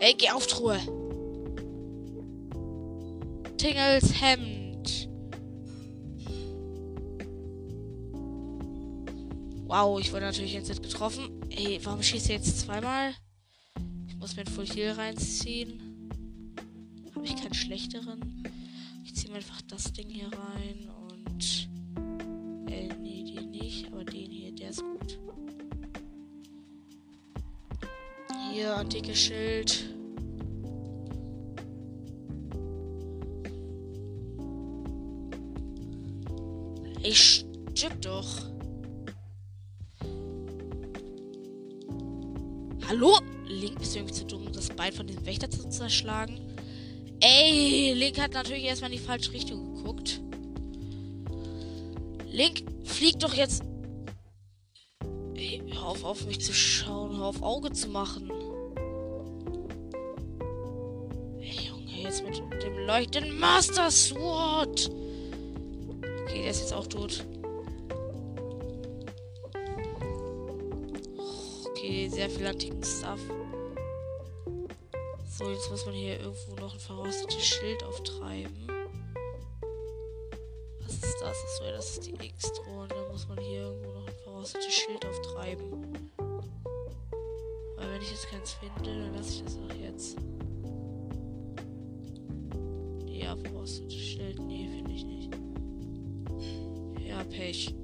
Ey, 0.00 0.14
geh 0.14 0.30
auf, 0.30 0.48
Truhe. 0.48 0.80
Tingels 3.56 4.20
Hemd. 4.20 5.08
Wow, 9.66 10.00
ich 10.00 10.12
wurde 10.12 10.24
natürlich 10.24 10.54
jetzt 10.54 10.68
nicht 10.68 10.82
getroffen. 10.82 11.40
Ey, 11.48 11.78
warum 11.84 12.02
schießt 12.02 12.28
er 12.30 12.36
jetzt 12.36 12.58
zweimal? 12.58 13.14
Ich 14.08 14.16
muss 14.16 14.34
mir 14.34 14.42
ein 14.42 14.48
Full 14.48 14.66
Heal 14.66 14.94
reinziehen. 14.94 16.10
Habe 17.14 17.24
ich 17.24 17.36
keinen 17.36 17.54
schlechteren? 17.54 18.42
ziehen 19.14 19.32
einfach 19.32 19.62
das 19.62 19.92
Ding 19.92 20.10
hier 20.10 20.26
rein 20.26 20.90
antike 28.76 29.14
Schild. 29.14 29.84
Ey, 37.02 37.14
stimmt 37.14 38.04
doch. 38.04 38.54
Hallo? 42.88 43.18
Link, 43.46 43.78
bist 43.78 43.94
du 43.94 43.98
irgendwie 43.98 44.14
zu 44.14 44.24
dumm, 44.24 44.50
das 44.52 44.70
Bein 44.70 44.92
von 44.92 45.06
diesem 45.06 45.24
Wächter 45.26 45.50
zu 45.50 45.68
zerschlagen? 45.68 46.40
Ey, 47.20 47.92
Link 47.94 48.20
hat 48.20 48.32
natürlich 48.32 48.64
erstmal 48.64 48.90
in 48.90 48.98
die 48.98 49.04
falsche 49.04 49.32
Richtung 49.32 49.74
geguckt. 49.74 50.20
Link, 52.30 52.64
flieg 52.84 53.18
doch 53.18 53.34
jetzt. 53.34 53.62
Ey, 55.34 55.62
hör 55.72 55.88
auf, 55.88 56.04
auf 56.04 56.26
mich 56.26 56.40
zu 56.40 56.52
schauen, 56.52 57.16
hör 57.16 57.26
auf 57.26 57.42
Auge 57.42 57.72
zu 57.72 57.88
machen. 57.88 58.30
Leuchtenden 62.86 63.38
Master 63.38 63.90
Sword. 63.90 64.90
Okay, 66.22 66.42
der 66.42 66.50
ist 66.50 66.60
jetzt 66.60 66.72
auch 66.72 66.86
tot. 66.86 67.24
Okay, 71.70 72.08
sehr 72.08 72.28
viel 72.28 72.46
antiken 72.46 72.82
Stuff. 72.82 73.20
So, 75.38 75.50
jetzt 75.50 75.70
muss 75.70 75.84
man 75.86 75.94
hier 75.94 76.20
irgendwo 76.20 76.54
noch 76.56 76.74
ein 76.74 76.80
verrostetes 76.80 77.44
Schild 77.44 77.82
auftreiben. 77.84 78.68
Was 80.80 80.94
ist 80.94 81.20
das? 81.20 81.44
Achso, 81.44 81.64
das 81.64 81.90
ist 81.90 82.06
die 82.06 82.14
X-Drohne. 82.14 82.88
Da 82.88 83.12
muss 83.12 83.26
man 83.28 83.38
hier 83.38 83.62
irgendwo 83.62 83.92
noch 83.92 84.06
ein 84.06 84.14
verrostetes 84.22 84.72
Schild 84.72 85.04
auftreiben. 85.04 86.10
Weil 87.76 87.90
wenn 87.90 88.02
ich 88.02 88.10
jetzt 88.10 88.28
keins 88.30 88.52
finde, 88.52 88.82
dann 88.84 89.14
lasse 89.14 89.30
ich 89.30 89.44
das 89.44 89.58
auch 89.58 89.74
jetzt. 89.74 90.16
Schild. 93.66 94.38
Nee, 94.40 94.68
finde 94.68 94.92
ich 94.92 95.04
nicht. 95.04 95.30
Ja, 97.06 97.24
Pech. 97.24 97.74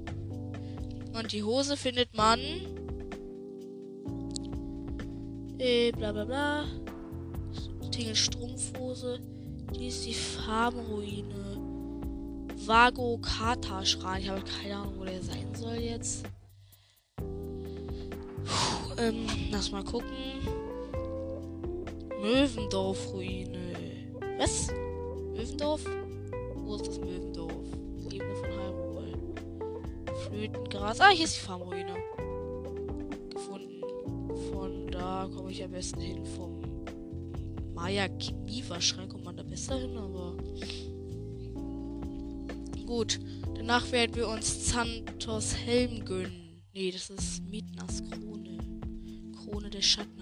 Und 1.13 1.31
die 1.31 1.43
Hose 1.43 1.77
findet 1.77 2.15
man. 2.15 2.39
Äh, 5.57 5.91
bla 5.91 6.11
bla 6.11 6.25
bla. 6.25 6.65
Tingle 7.91 8.15
Strumpfhose. 8.15 9.19
Die 9.75 9.87
ist 9.87 10.05
die 10.05 10.13
Farbenruine. 10.13 11.57
Vago 12.65 13.17
Kata 13.19 13.83
Schrein. 13.85 14.21
Ich 14.21 14.29
habe 14.29 14.41
keine 14.41 14.77
Ahnung, 14.77 14.93
wo 14.97 15.03
der 15.05 15.21
sein 15.21 15.53
soll 15.55 15.75
jetzt. 15.75 16.25
Puh, 17.17 18.93
ähm, 18.97 19.27
lass 19.51 19.71
mal 19.71 19.83
gucken. 19.83 20.09
Möwendorf-Ruine. 22.21 23.57
Was? 24.37 24.67
Möwendorf? 25.41 25.83
Wo 26.55 26.75
ist 26.75 26.87
das 26.87 26.99
Möwendorf? 26.99 27.51
Ebene 28.11 28.35
von 28.35 28.51
Hyrule. 28.51 29.17
Flötengras. 30.27 30.99
Ah, 30.99 31.09
hier 31.09 31.25
ist 31.25 31.37
die 31.37 31.39
Farmruine. 31.39 31.95
Gefunden. 33.31 33.81
Von 34.51 34.87
da 34.91 35.27
komme 35.35 35.49
ich 35.49 35.63
am 35.63 35.71
besten 35.71 35.99
hin. 35.99 36.23
Vom 36.27 36.61
Maya 37.73 38.07
Kniefer-Schrein 38.07 39.09
kommt 39.09 39.25
man 39.25 39.35
da 39.35 39.41
besser 39.41 39.79
hin, 39.79 39.97
aber. 39.97 40.37
Gut. 42.85 43.19
Danach 43.55 43.91
werden 43.91 44.15
wir 44.15 44.27
uns 44.27 44.69
Santos 44.69 45.55
Helm 45.55 46.05
gönnen. 46.05 46.61
Nee, 46.71 46.91
das 46.91 47.09
ist 47.09 47.43
Midnas 47.49 48.03
Krone. 48.11 48.59
Krone 49.35 49.71
der 49.71 49.81
Schatten 49.81 50.20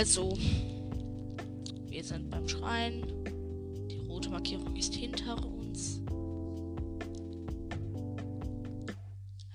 Also. 0.00 0.32
Wir 1.90 2.02
sind 2.02 2.30
beim 2.30 2.48
Schrein. 2.48 3.04
Die 3.90 3.98
rote 4.08 4.30
Markierung 4.30 4.74
ist 4.74 4.94
hinter 4.94 5.36
uns. 5.44 6.00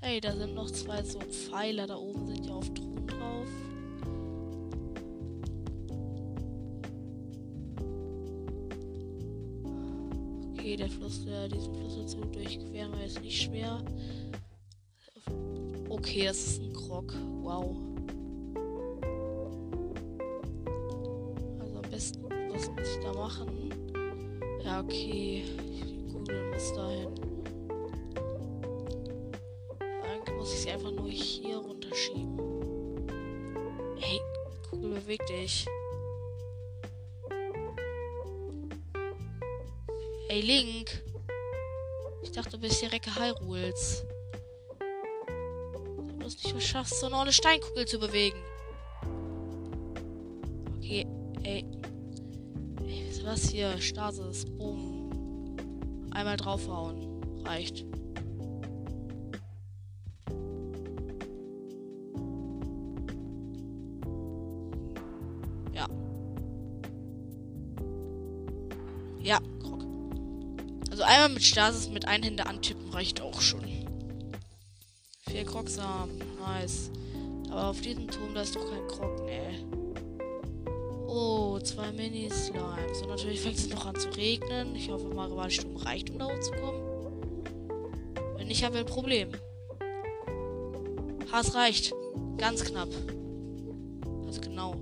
Hey, 0.01 0.21
da 0.21 0.35
sind 0.35 0.53
noch 0.53 0.69
zwei 0.69 1.01
so 1.01 1.17
Pfeiler. 1.19 1.87
Da 1.87 1.95
oben 1.97 2.27
sind 2.27 2.45
ja 2.45 2.53
auf 2.53 2.71
Thron 2.75 3.07
drauf. 3.07 3.47
Okay, 10.53 10.75
der 10.75 10.89
Fluss, 10.89 11.25
der 11.25 11.49
diesen 11.49 11.73
Fluss 11.73 11.95
dazu 11.95 12.17
durchqueren 12.21 12.91
war 12.91 13.01
jetzt 13.01 13.19
nicht 13.19 13.41
schwer. 13.41 13.83
Okay, 15.89 16.25
das 16.25 16.37
ist 16.37 16.61
ein 16.61 16.71
Krog. 16.71 17.15
Wow. 17.41 17.94
Machen? 23.39 24.59
Ja, 24.63 24.81
okay. 24.81 25.43
Google 26.11 26.51
muss 26.51 26.73
dahin. 26.73 27.15
Dann 30.25 30.37
muss 30.37 30.53
ich 30.53 30.59
sie 30.61 30.71
einfach 30.71 30.91
nur 30.91 31.09
hier 31.09 31.57
runterschieben. 31.57 32.37
Hey, 33.97 34.19
Kugel, 34.69 34.91
beweg 34.91 35.25
dich. 35.27 35.65
Ey, 40.29 40.41
Link. 40.41 41.03
Ich 42.23 42.31
dachte, 42.31 42.51
du 42.51 42.59
bist 42.59 42.81
die 42.81 42.87
Recke 42.87 43.15
Hyrules. 43.15 44.03
Du 46.17 46.25
hast 46.25 46.43
nicht 46.43 46.55
geschafft, 46.55 46.95
so 46.95 47.07
eine 47.07 47.31
Steinkugel 47.31 47.85
zu 47.85 47.99
bewegen. 47.99 48.41
Was 53.35 53.49
hier? 53.49 53.77
Stasis. 53.81 54.45
Boom. 54.45 55.09
Einmal 56.11 56.37
draufhauen. 56.37 57.21
Reicht. 57.43 57.85
Ja. 65.73 65.85
Ja, 69.21 69.39
Krog. 69.61 69.85
Also 70.89 71.03
einmal 71.03 71.29
mit 71.29 71.43
Stasis 71.43 71.89
mit 71.89 72.07
ein 72.07 72.23
Hände 72.23 72.45
antippen 72.45 72.89
reicht 72.91 73.19
auch 73.19 73.41
schon. 73.41 73.65
Vier 75.27 75.43
Krogsamen. 75.43 76.21
Nice. 76.39 76.89
Aber 77.49 77.67
auf 77.67 77.81
diesem 77.81 78.07
Turm, 78.07 78.33
da 78.33 78.43
ist 78.43 78.55
doch 78.55 78.69
kein 78.69 78.87
Krog, 78.87 79.25
ne. 79.25 79.84
Oh, 81.17 81.57
zwei 81.61 81.93
Mini-Slimes. 81.93 83.01
Und 83.01 83.07
natürlich 83.07 83.39
fängt 83.39 83.55
es 83.55 83.69
noch 83.69 83.85
an 83.85 83.95
zu 83.95 84.09
regnen. 84.09 84.75
Ich 84.75 84.89
hoffe 84.89 85.07
mal, 85.07 85.29
der 85.29 85.49
Sturm 85.49 85.77
reicht, 85.77 86.09
um 86.09 86.19
da 86.19 86.25
hochzukommen. 86.25 86.81
Wenn 88.35 88.47
nicht, 88.47 88.65
haben 88.65 88.73
wir 88.73 88.81
ein 88.81 88.85
Problem. 88.85 89.29
Ha, 91.31 91.39
es 91.39 91.55
reicht. 91.55 91.93
Ganz 92.35 92.65
knapp. 92.65 92.89
Also 94.25 94.41
genau. 94.41 94.75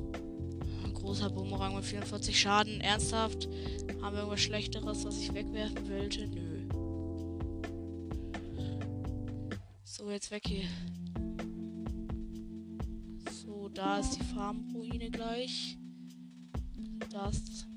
Ein 0.83 0.95
großer 0.95 1.29
Bumerang 1.29 1.75
mit 1.75 1.85
44 1.85 2.39
Schaden. 2.39 2.81
Ernsthaft? 2.81 3.47
Haben 4.01 4.15
wir 4.15 4.21
irgendwas 4.21 4.41
Schlechteres, 4.41 5.05
was 5.05 5.19
ich 5.19 5.31
wegwerfen 5.35 5.87
wollte? 5.87 6.27
Nö. 6.29 6.67
So, 9.83 10.09
jetzt 10.09 10.31
weg 10.31 10.47
hier. 10.47 10.67
So, 13.31 13.69
da 13.69 13.99
ist 13.99 14.17
die 14.17 14.23
Farmruine 14.33 15.11
gleich. 15.11 15.77
Ist. 17.29 17.67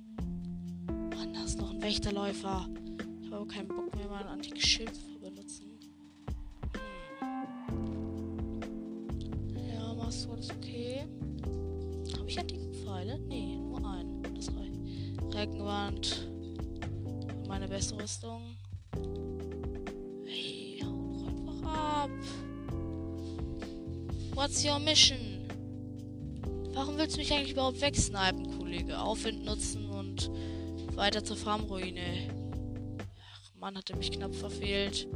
Mann, 1.15 1.33
da 1.33 1.45
ist 1.45 1.59
noch 1.59 1.71
ein 1.73 1.81
Wächterläufer. 1.81 2.69
Ich 3.21 3.27
habe 3.27 3.37
aber 3.37 3.47
keinen 3.47 3.69
Bock 3.69 3.95
mehr, 3.95 4.09
mal 4.09 4.23
ein 4.23 4.29
antikes 4.29 4.65
Schild 4.65 4.93
zu 4.95 5.21
benutzen. 5.21 5.79
Ja, 9.73 9.95
machst 9.95 10.27
du 10.27 10.33
alles 10.33 10.51
okay? 10.51 11.05
Habe 12.19 12.29
ich 12.29 12.39
antike 12.41 12.73
Pfeile? 12.73 13.21
Nee, 13.21 13.57
nur 13.57 13.87
einen. 13.89 14.23
Das 14.35 14.49
reicht. 14.49 15.35
Regenwand. 15.35 16.29
Meine 17.47 17.69
beste 17.69 17.97
Rüstung. 18.03 18.57
Hey, 20.25 20.83
hau 20.83 21.13
doch 21.13 21.29
einfach 21.29 22.03
ab. 22.03 22.11
What's 24.35 24.65
your 24.65 24.81
mission? 24.81 25.19
Warum 26.73 26.99
willst 26.99 27.17
du 27.17 27.21
mich 27.21 27.33
eigentlich 27.33 27.53
überhaupt 27.53 27.81
wegsnipen, 27.81 28.46
Kollege? 28.67 28.99
Aufwind 28.99 29.45
nutzen 29.45 29.89
und 29.91 30.29
weiter 30.97 31.23
zur 31.23 31.37
Farmruine. 31.37 32.29
Ach, 33.33 33.61
Mann, 33.61 33.77
hat 33.77 33.91
er 33.91 33.97
mich 33.97 34.11
knapp 34.11 34.35
verfehlt. 34.35 35.07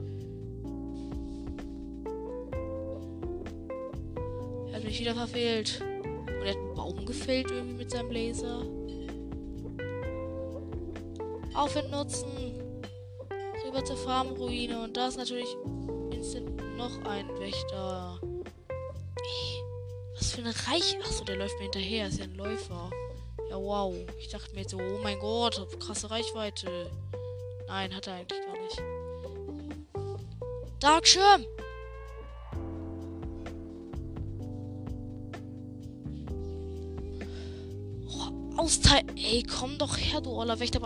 Er 4.68 4.76
hat 4.76 4.84
mich 4.84 5.00
wieder 5.00 5.16
verfehlt. 5.16 5.82
Und 5.82 6.46
er 6.46 6.50
hat 6.50 6.58
einen 6.58 6.74
Baum 6.74 7.04
gefällt 7.04 7.50
irgendwie 7.50 7.74
mit 7.74 7.90
seinem 7.90 8.12
Laser. 8.12 8.62
Aufwind 11.52 11.90
nutzen. 11.90 12.30
Rüber 13.66 13.84
zur 13.84 13.96
Farmruine. 13.96 14.80
Und 14.80 14.96
da 14.96 15.08
ist 15.08 15.18
natürlich 15.18 15.56
Instant 16.12 16.56
noch 16.76 16.96
ein 17.04 17.28
Wächter. 17.40 18.20
Was 20.14 20.34
für 20.34 20.42
eine 20.42 20.54
Reich. 20.68 20.96
Achso, 21.02 21.24
der 21.24 21.34
läuft 21.34 21.56
mir 21.56 21.64
hinterher. 21.64 22.06
Ist 22.06 22.20
ja 22.20 22.26
ein 22.26 22.36
Läufer. 22.36 22.92
Ja, 23.50 23.56
wow. 23.56 23.92
Ich 24.20 24.28
dachte 24.28 24.54
mir 24.54 24.66
so, 24.66 24.78
oh 24.78 25.00
mein 25.02 25.18
Gott, 25.18 25.66
krasse 25.80 26.08
Reichweite. 26.08 26.88
Nein, 27.66 27.92
hat 27.94 28.06
er 28.06 28.14
eigentlich 28.14 28.40
gar 28.46 28.56
nicht. 28.62 28.80
Darkschirm! 30.78 31.44
Oh, 38.06 38.56
Austeil. 38.56 39.02
Ey, 39.16 39.42
komm 39.42 39.76
doch 39.78 39.96
her, 39.96 40.20
du 40.20 40.30
Oller 40.30 40.60
Wächter. 40.60 40.80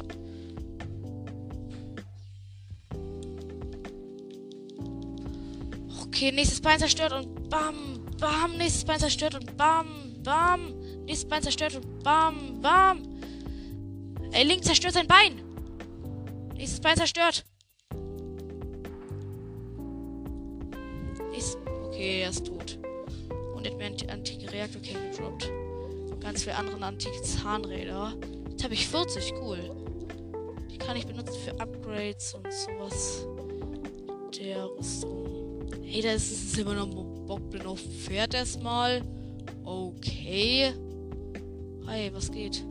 Okay, 6.07 6.33
nächstes 6.33 6.63
Bein 6.63 6.79
zerstört 6.79 7.13
und 7.13 7.51
bam, 7.51 8.07
bam, 8.19 8.57
nächstes 8.57 8.87
Bein 8.87 8.99
zerstört 8.99 9.35
und 9.35 9.55
bam, 9.59 9.87
bam, 10.23 10.73
nächstes 11.07 11.29
Bein 11.29 11.43
zerstört 11.43 11.77
und 11.77 12.03
bam, 12.03 12.61
bam. 12.61 13.03
Ey, 14.33 14.45
Link 14.45 14.65
zerstört 14.65 14.95
sein 14.95 15.07
Bein. 15.07 15.41
Nächstes 16.57 16.81
Bein 16.81 16.97
zerstört. 16.97 17.45
Ist, 21.37 21.59
okay, 21.85 22.23
er 22.23 22.31
ist 22.31 22.47
tot. 22.47 22.79
Und 23.55 23.65
er 23.65 23.73
hat 23.73 23.79
mir 23.79 23.87
einen 23.87 24.11
antiken 24.11 24.49
Reaktorkern 24.49 25.11
gedroppt. 25.11 25.51
Ganz 26.21 26.45
viele 26.45 26.57
andere 26.57 26.83
antike 26.85 27.23
Zahnräder. 27.23 28.15
Jetzt 28.51 28.65
habe 28.65 28.75
ich 28.75 28.89
40, 28.89 29.35
cool. 29.43 29.59
Die 30.71 30.79
kann 30.79 30.97
ich 30.97 31.07
benutzen 31.07 31.39
für 31.45 31.61
Upgrades 31.61 32.35
und 32.35 32.53
sowas. 32.53 33.27
Der 34.39 34.65
Rüstung. 34.65 35.71
Ey, 35.85 36.01
da 36.03 36.13
ist 36.13 36.33
es 36.33 36.59
immer 36.59 36.75
noch 36.75 36.89
ein 36.89 37.27
Bockblin 37.27 37.67
auf 37.67 37.81
Pferd 37.81 38.35
erstmal. 38.35 39.03
Okay. 39.65 40.73
Hi, 41.87 42.11
was 42.13 42.31
geht? 42.31 42.65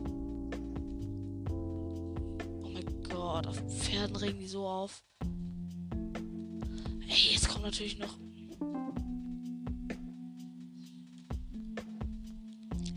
Oh 1.48 2.68
mein 2.68 2.84
Gott, 3.08 3.46
auf 3.46 3.56
Pferden 3.68 4.16
regen 4.16 4.40
die 4.40 4.48
so 4.48 4.66
auf. 4.66 5.02
Ey, 7.08 7.32
jetzt 7.32 7.48
kommt 7.48 7.64
natürlich 7.64 7.98
noch. 7.98 8.18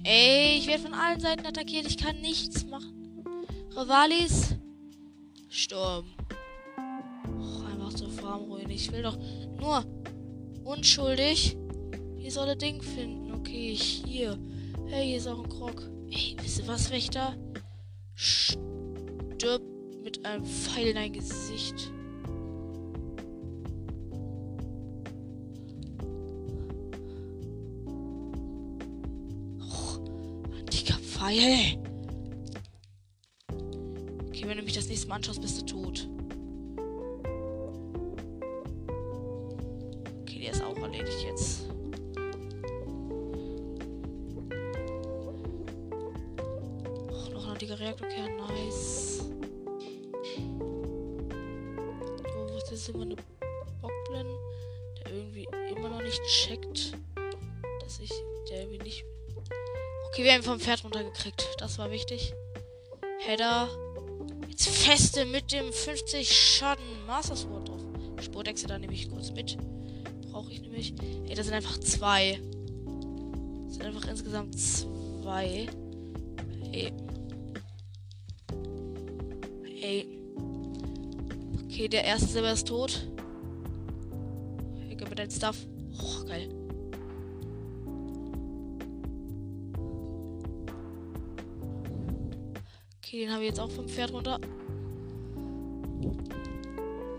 Ey, 0.04 0.58
ich 0.58 0.68
werde 0.68 0.84
von 0.84 0.94
allen 0.94 1.20
Seiten 1.20 1.46
attackiert. 1.46 1.86
Ich 1.86 1.98
kann 1.98 2.20
nichts 2.22 2.66
machen. 2.66 3.24
Rivalis. 3.76 4.56
Sturm. 5.50 6.06
Oh, 7.28 7.64
einfach 7.66 7.94
zur 7.94 8.10
Farmruine. 8.10 8.74
Ich 8.74 8.92
will 8.92 9.04
doch 9.04 9.18
nur 9.60 9.86
Unschuldig. 10.64 11.56
Hier 12.18 12.32
soll 12.32 12.50
er 12.50 12.56
Ding 12.56 12.82
finden. 12.82 13.32
Okay, 13.34 13.74
hier. 13.74 14.38
Hey, 14.88 15.08
hier 15.08 15.18
ist 15.18 15.28
auch 15.28 15.44
ein 15.44 15.50
Krog. 15.50 15.97
Ey, 16.10 16.36
wisst 16.42 16.60
ihr 16.60 16.68
was, 16.68 16.92
Wächter? 16.92 17.36
Stirb 18.16 19.62
mit 20.04 20.26
einem 20.26 20.46
Pfeil 20.46 20.88
in 20.88 20.96
dein 20.96 21.14
Gesicht. 21.14 21.92
Oh, 29.60 30.00
antiker 30.58 30.98
Pfeil. 31.00 31.78
Okay, 34.28 34.44
wenn 34.46 34.58
du 34.58 34.64
mich 34.64 34.74
das 34.74 34.88
nächste 34.88 35.08
Mal 35.08 35.16
anschaust, 35.16 35.42
bist 35.42 35.62
du 35.62 35.66
tot. 35.66 36.10
Runtergekriegt. 61.08 61.56
Das 61.60 61.78
war 61.78 61.92
wichtig. 61.92 62.34
Header. 63.20 63.68
Jetzt 64.50 64.70
feste 64.70 65.26
mit 65.26 65.52
dem 65.52 65.72
50 65.72 66.32
Schaden 66.32 67.06
Master 67.06 67.36
Sword 67.36 67.70
drauf. 67.70 67.82
Spurdexe 68.22 68.68
da 68.68 68.78
nehme 68.80 68.94
ich 68.94 69.10
kurz 69.10 69.32
mit 69.32 69.58
brauche 70.38 70.52
ich 70.52 70.62
nämlich. 70.62 70.94
Ey, 71.28 71.34
das 71.34 71.48
sind 71.48 71.56
einfach 71.56 71.80
zwei. 71.80 72.40
Das 73.66 73.74
sind 73.74 73.86
einfach 73.86 74.08
insgesamt 74.08 74.60
zwei. 74.60 75.68
Ey. 76.72 76.94
Ey. 79.82 80.08
Okay, 81.66 81.88
der 81.88 82.04
erste 82.04 82.28
Silber 82.28 82.52
ist 82.52 82.68
tot. 82.68 83.08
Ich 84.90 84.98
gib 84.98 85.10
mir 85.10 85.16
dein 85.16 85.32
Stuff. 85.32 85.58
Oh, 86.00 86.24
geil. 86.26 86.57
Okay, 93.18 93.26
den 93.26 93.34
habe 93.34 93.42
ich 93.46 93.50
jetzt 93.50 93.60
auch 93.60 93.72
vom 93.72 93.88
Pferd 93.88 94.14
runter. 94.14 94.40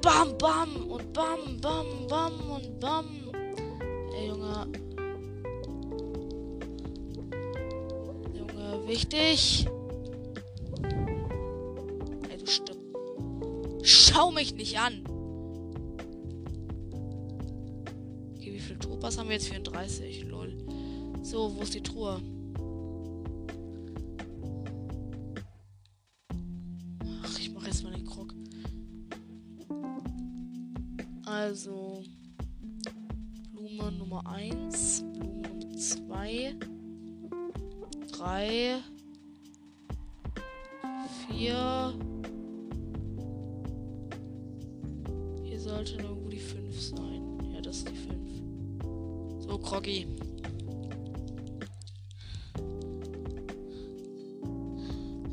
Bam, 0.01 0.39
bam 0.39 0.87
und 0.89 1.13
bam, 1.13 1.61
bam, 1.61 1.87
bam 2.07 2.51
und 2.51 2.79
bam. 2.79 3.05
Ey, 4.15 4.29
Junge. 4.29 4.67
Junge, 8.33 8.87
wichtig. 8.87 9.67
Ey, 12.31 12.39
du 12.39 12.47
stirbst. 12.47 12.81
Schau 13.83 14.31
mich 14.31 14.55
nicht 14.55 14.79
an. 14.79 15.03
Okay, 18.37 18.53
wie 18.53 18.61
viel 18.61 18.79
Topas 18.79 19.19
haben 19.19 19.31
wir 19.31 19.35
jetzt? 19.35 19.49
34, 19.49 20.27
lol. 20.27 20.57
So, 21.23 21.57
wo 21.57 21.63
ist 21.63 21.75
die 21.75 21.83
Truhe? 21.83 22.23
4. 41.49 41.95
Hier 45.45 45.61
sollte 45.61 45.95
irgendwo 45.95 46.29
die 46.29 46.39
5 46.39 46.81
sein. 46.81 47.39
Ja, 47.55 47.61
das 47.63 47.79
ist 47.79 47.89
die 47.89 47.95
5. 47.95 49.47
So, 49.47 49.59
Kroggy. 49.59 50.07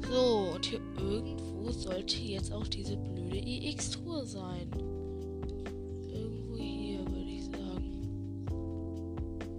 So, 0.10 0.51
und 0.56 0.65
hier 0.65 0.80
irgendwo 0.97 1.71
sollte 1.71 2.17
jetzt 2.17 2.54
auch 2.54 2.67
diese 2.67 2.95
blöde 2.95 3.38
EX-Truhe 3.38 4.25
sein. 4.25 4.71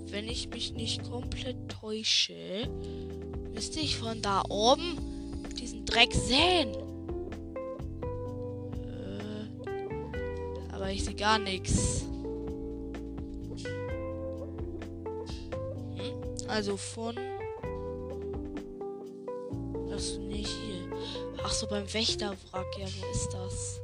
wenn 0.09 0.29
ich 0.29 0.49
mich 0.49 0.73
nicht 0.73 1.03
komplett 1.11 1.69
täusche, 1.69 2.71
müsste 3.53 3.81
ich 3.81 3.99
von 3.99 4.23
da 4.23 4.43
oben 4.49 5.16
Dreck 5.87 6.13
sehen. 6.13 6.75
Äh, 8.83 10.75
aber 10.75 10.91
ich 10.91 11.05
sehe 11.05 11.15
gar 11.15 11.39
nichts. 11.39 12.03
Hm? 15.97 16.49
Also 16.49 16.77
von. 16.77 17.17
Das 19.89 20.19
nicht 20.19 20.49
hier. 20.49 20.91
Ach 21.43 21.53
so, 21.53 21.67
beim 21.67 21.93
Wächterwrack. 21.93 22.79
Ja, 22.79 22.87
wo 22.87 23.11
ist 23.11 23.33
das? 23.33 23.81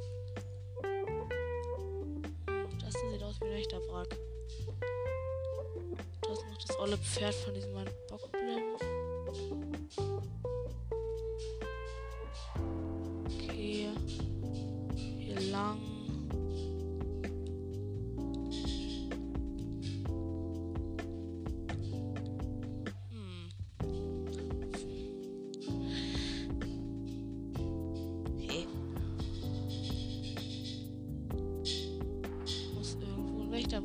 Hm, 2.47 2.79
das 2.83 2.93
sieht 2.93 3.23
aus 3.23 3.39
wie 3.41 3.45
ein 3.45 3.53
Wächterwrack 3.53 4.17
olle 6.83 6.97
Pferd 6.97 7.33
von 7.33 7.53
diesem 7.53 7.73
Bockblin. 8.09 8.42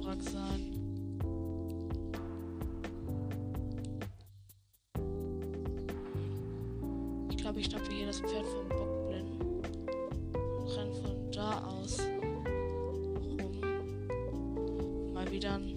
Wächterwrack 0.08 0.22
sein. 0.22 0.72
Ich 7.30 7.36
glaube, 7.36 7.60
ich 7.60 7.66
schnappe 7.66 7.92
hier 7.92 8.06
das 8.06 8.20
Pferd 8.20 8.46
vom 8.46 8.68
Bockblin 8.68 9.26
und 10.60 10.76
renne 10.76 10.94
von 10.94 11.30
da 11.32 11.62
aus 11.66 12.00
rum. 12.00 13.60
Mal 15.12 15.30
wieder 15.30 15.54
ein 15.54 15.74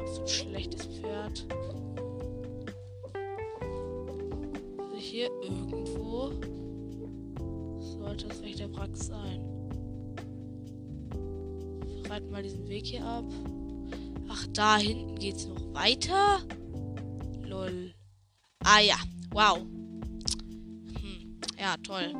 absolut 0.00 0.30
schlechtes 0.30 0.86
Pferd. 0.86 1.46
Also 4.78 4.96
hier 4.96 5.28
irgendwo 5.42 6.30
sollte 7.80 8.28
es 8.28 8.42
Wächterwrack 8.42 8.96
sein 8.96 9.50
reiten 12.08 12.30
mal 12.30 12.42
diesen 12.42 12.68
Weg 12.68 12.86
hier 12.86 13.04
ab. 13.04 13.24
Da 14.54 14.76
hinten 14.76 15.18
geht's 15.18 15.46
noch 15.46 15.74
weiter? 15.74 16.40
Lol. 17.42 17.92
Ah 18.62 18.78
ja, 18.78 18.96
wow. 19.30 19.58
Hm. 19.58 21.40
Ja, 21.58 21.76
toll. 21.78 22.14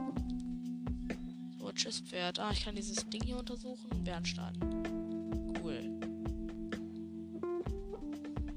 So, 1.61 1.71
tschüss, 1.71 2.01
Pferd. 2.01 2.41
Ah, 2.41 2.51
ich 2.53 2.65
kann 2.65 2.75
dieses 2.75 3.09
Ding 3.09 3.23
hier 3.23 3.39
untersuchen. 3.39 4.03
Bernstein. 4.03 4.59
Cool. 5.63 5.81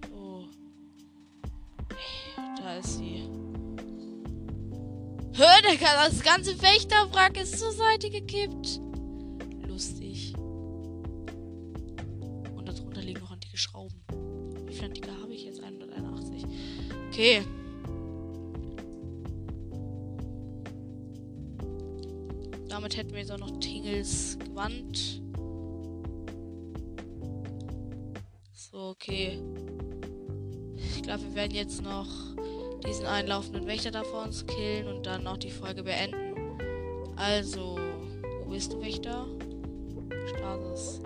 So. 0.10 0.50
Da 2.58 2.78
ist 2.78 2.98
sie. 2.98 3.30
Hör, 5.36 5.62
das 5.80 6.24
ganze 6.24 6.60
Wächterwrack 6.63 7.40
ist 7.40 7.60
zur 7.60 7.72
Seite 7.72 8.10
gekippt. 8.10 8.82
Okay. 17.17 17.41
Damit 22.69 22.95
hätten 22.95 23.10
wir 23.10 23.21
jetzt 23.21 23.32
auch 23.32 23.39
noch 23.39 23.60
Tingels 23.60 24.38
Gewand. 24.38 25.23
So, 28.53 28.77
okay. 28.77 29.39
Ich 30.75 31.01
glaube, 31.01 31.23
wir 31.23 31.34
werden 31.34 31.56
jetzt 31.56 31.82
noch 31.82 32.06
diesen 32.86 33.08
einlaufenden 33.08 33.65
Wächter 33.65 33.89
da 33.89 34.03
vor 34.03 34.21
uns 34.21 34.45
killen 34.45 34.86
und 34.86 35.08
dann 35.08 35.23
noch 35.23 35.38
die 35.38 35.49
Folge 35.49 35.82
beenden. 35.82 36.36
Also, 37.15 37.80
wo 38.43 38.51
bist 38.51 38.73
du, 38.73 38.80
Wächter? 38.80 39.25
Stasis. 40.38 41.01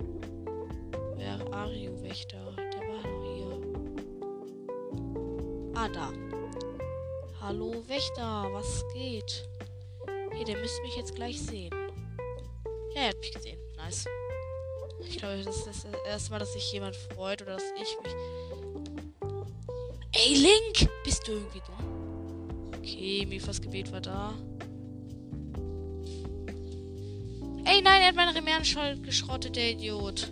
Ah, 5.82 5.88
da. 5.88 6.12
Hallo, 7.40 7.82
Wächter, 7.88 8.48
was 8.52 8.84
geht? 8.94 9.48
Hey, 10.30 10.44
der 10.44 10.56
müsste 10.58 10.80
mich 10.82 10.94
jetzt 10.94 11.16
gleich 11.16 11.42
sehen. 11.42 11.74
Ja, 12.94 13.00
er 13.00 13.08
hat 13.08 13.18
mich 13.18 13.32
gesehen. 13.32 13.58
Nice. 13.76 14.04
Ich 15.00 15.18
glaube, 15.18 15.42
das 15.42 15.56
ist 15.56 15.66
das 15.66 15.86
erste 16.06 16.30
Mal, 16.30 16.38
dass 16.38 16.52
sich 16.52 16.72
jemand 16.72 16.94
freut 16.94 17.42
oder 17.42 17.54
dass 17.54 17.64
ich 17.74 17.96
mich. 18.00 18.14
Ey, 20.12 20.34
Link! 20.34 20.88
Bist 21.02 21.26
du 21.26 21.32
irgendwie 21.32 21.62
dumm? 21.66 22.70
Okay, 22.78 23.26
Mifas 23.26 23.60
Gebet 23.60 23.90
war 23.90 24.00
da. 24.00 24.34
Ey, 27.64 27.82
nein, 27.82 28.02
er 28.02 28.06
hat 28.06 28.14
meine 28.14 28.36
Remernschall 28.36 29.00
geschrottet, 29.00 29.56
der 29.56 29.72
Idiot. 29.72 30.30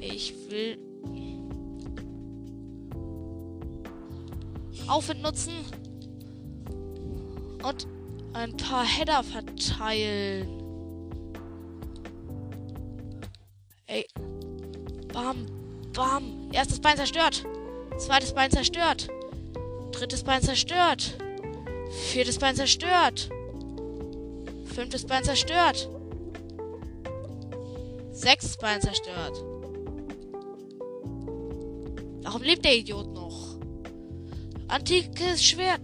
Ich 0.00 0.34
will 0.50 0.93
Aufwind 4.88 5.22
nutzen. 5.22 5.52
Und 7.62 7.86
ein 8.34 8.56
paar 8.56 8.84
Header 8.84 9.22
verteilen. 9.22 10.48
Ey. 13.86 14.06
Bam. 15.12 15.46
Bam. 15.92 16.50
Erstes 16.52 16.80
Bein 16.80 16.96
zerstört. 16.96 17.44
Zweites 17.98 18.34
Bein 18.34 18.50
zerstört. 18.50 19.08
Drittes 19.92 20.24
Bein 20.24 20.42
zerstört. 20.42 21.16
Viertes 22.12 22.38
Bein 22.38 22.56
zerstört. 22.56 23.30
Fünftes 24.64 25.06
Bein 25.06 25.22
zerstört. 25.22 25.88
Sechstes 28.10 28.56
Bein 28.56 28.80
zerstört. 28.80 29.44
Warum 32.22 32.42
lebt 32.42 32.64
der 32.64 32.76
Idiot 32.76 33.12
noch? 33.12 33.43
Antikes 34.74 35.40
Schwert. 35.40 35.80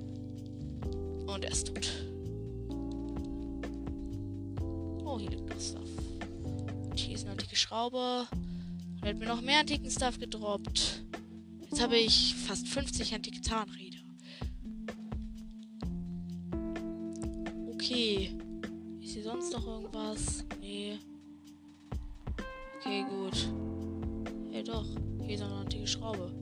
Und 1.24 1.44
er 1.44 1.53
ist 1.53 1.68
tot. 1.68 1.88
Oh, 5.05 5.16
hier 5.16 5.31
liegt 5.31 5.48
noch 5.48 5.61
Stuff. 5.61 5.88
Und 6.90 6.98
hier 6.98 7.14
ist 7.14 7.22
eine 7.22 7.31
antike 7.31 7.55
Schraube. 7.55 8.26
Und 8.33 9.03
er 9.03 9.11
hat 9.11 9.16
mir 9.16 9.26
noch 9.26 9.42
mehr 9.42 9.61
antiken 9.61 9.88
Stuff 9.88 10.18
gedroppt. 10.18 11.05
Jetzt 11.61 11.81
habe 11.81 11.98
ich 11.98 12.35
fast 12.35 12.66
50 12.66 13.14
antike 13.14 13.40
Zahnräder. 13.40 13.98
Okay. 17.74 18.37
Ist 19.00 19.12
hier 19.12 19.22
sonst 19.22 19.53
noch 19.53 19.68
irgendwas? 19.68 20.44
Nee. 20.61 20.98
Okay, 22.81 23.05
gut. 23.09 23.48
Hey 24.50 24.64
doch, 24.64 24.87
hier 25.24 25.37
ist 25.37 25.42
eine 25.42 25.55
antike 25.55 25.87
Schraube. 25.87 26.39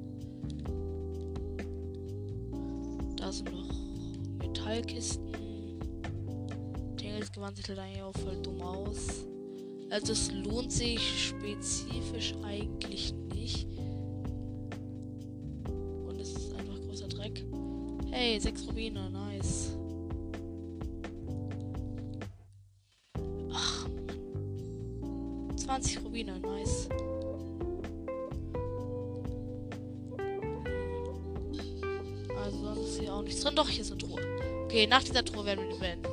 Da 3.28 3.32
sind 3.32 3.52
noch 3.52 3.68
Metallkisten. 4.38 5.34
Tingles 6.96 7.30
Gewand 7.30 7.58
sieht 7.58 7.68
halt 7.68 7.78
auch 8.02 8.16
voll 8.22 8.40
dumm 8.40 8.62
aus. 8.62 9.26
Also 9.90 10.14
es 10.14 10.32
lohnt 10.32 10.72
sich 10.72 11.26
spezifisch 11.28 12.32
eigentlich 12.42 13.12
nicht. 13.34 13.68
Und 16.06 16.18
es 16.18 16.32
ist 16.32 16.54
einfach 16.54 16.80
großer 16.80 17.08
Dreck. 17.08 17.44
Hey, 18.10 18.40
sechs 18.40 18.66
Rubine, 18.66 19.10
nice. 19.10 19.76
Ach, 23.52 23.88
20 25.54 26.02
Rubine, 26.02 26.40
nice. 26.40 26.88
Doch, 33.58 33.68
hier 33.68 33.80
ist 33.80 33.90
eine 33.90 33.98
Truhe. 33.98 34.20
Okay, 34.66 34.86
nach 34.86 35.02
dieser 35.02 35.24
Truhe 35.24 35.44
werden 35.44 35.64
wir 35.66 35.74
die 35.74 35.80
beenden. 35.80 36.06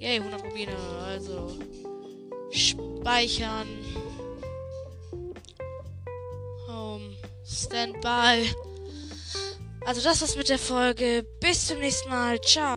Yay, 0.00 0.16
100 0.16 0.42
Rubine. 0.42 0.76
Also, 1.06 1.56
speichern. 2.50 3.68
Home. 6.66 7.14
Standby. 7.46 8.52
Also, 9.86 10.02
das 10.02 10.20
war's 10.20 10.34
mit 10.34 10.48
der 10.48 10.58
Folge. 10.58 11.24
Bis 11.38 11.68
zum 11.68 11.78
nächsten 11.78 12.08
Mal. 12.08 12.40
Ciao. 12.40 12.74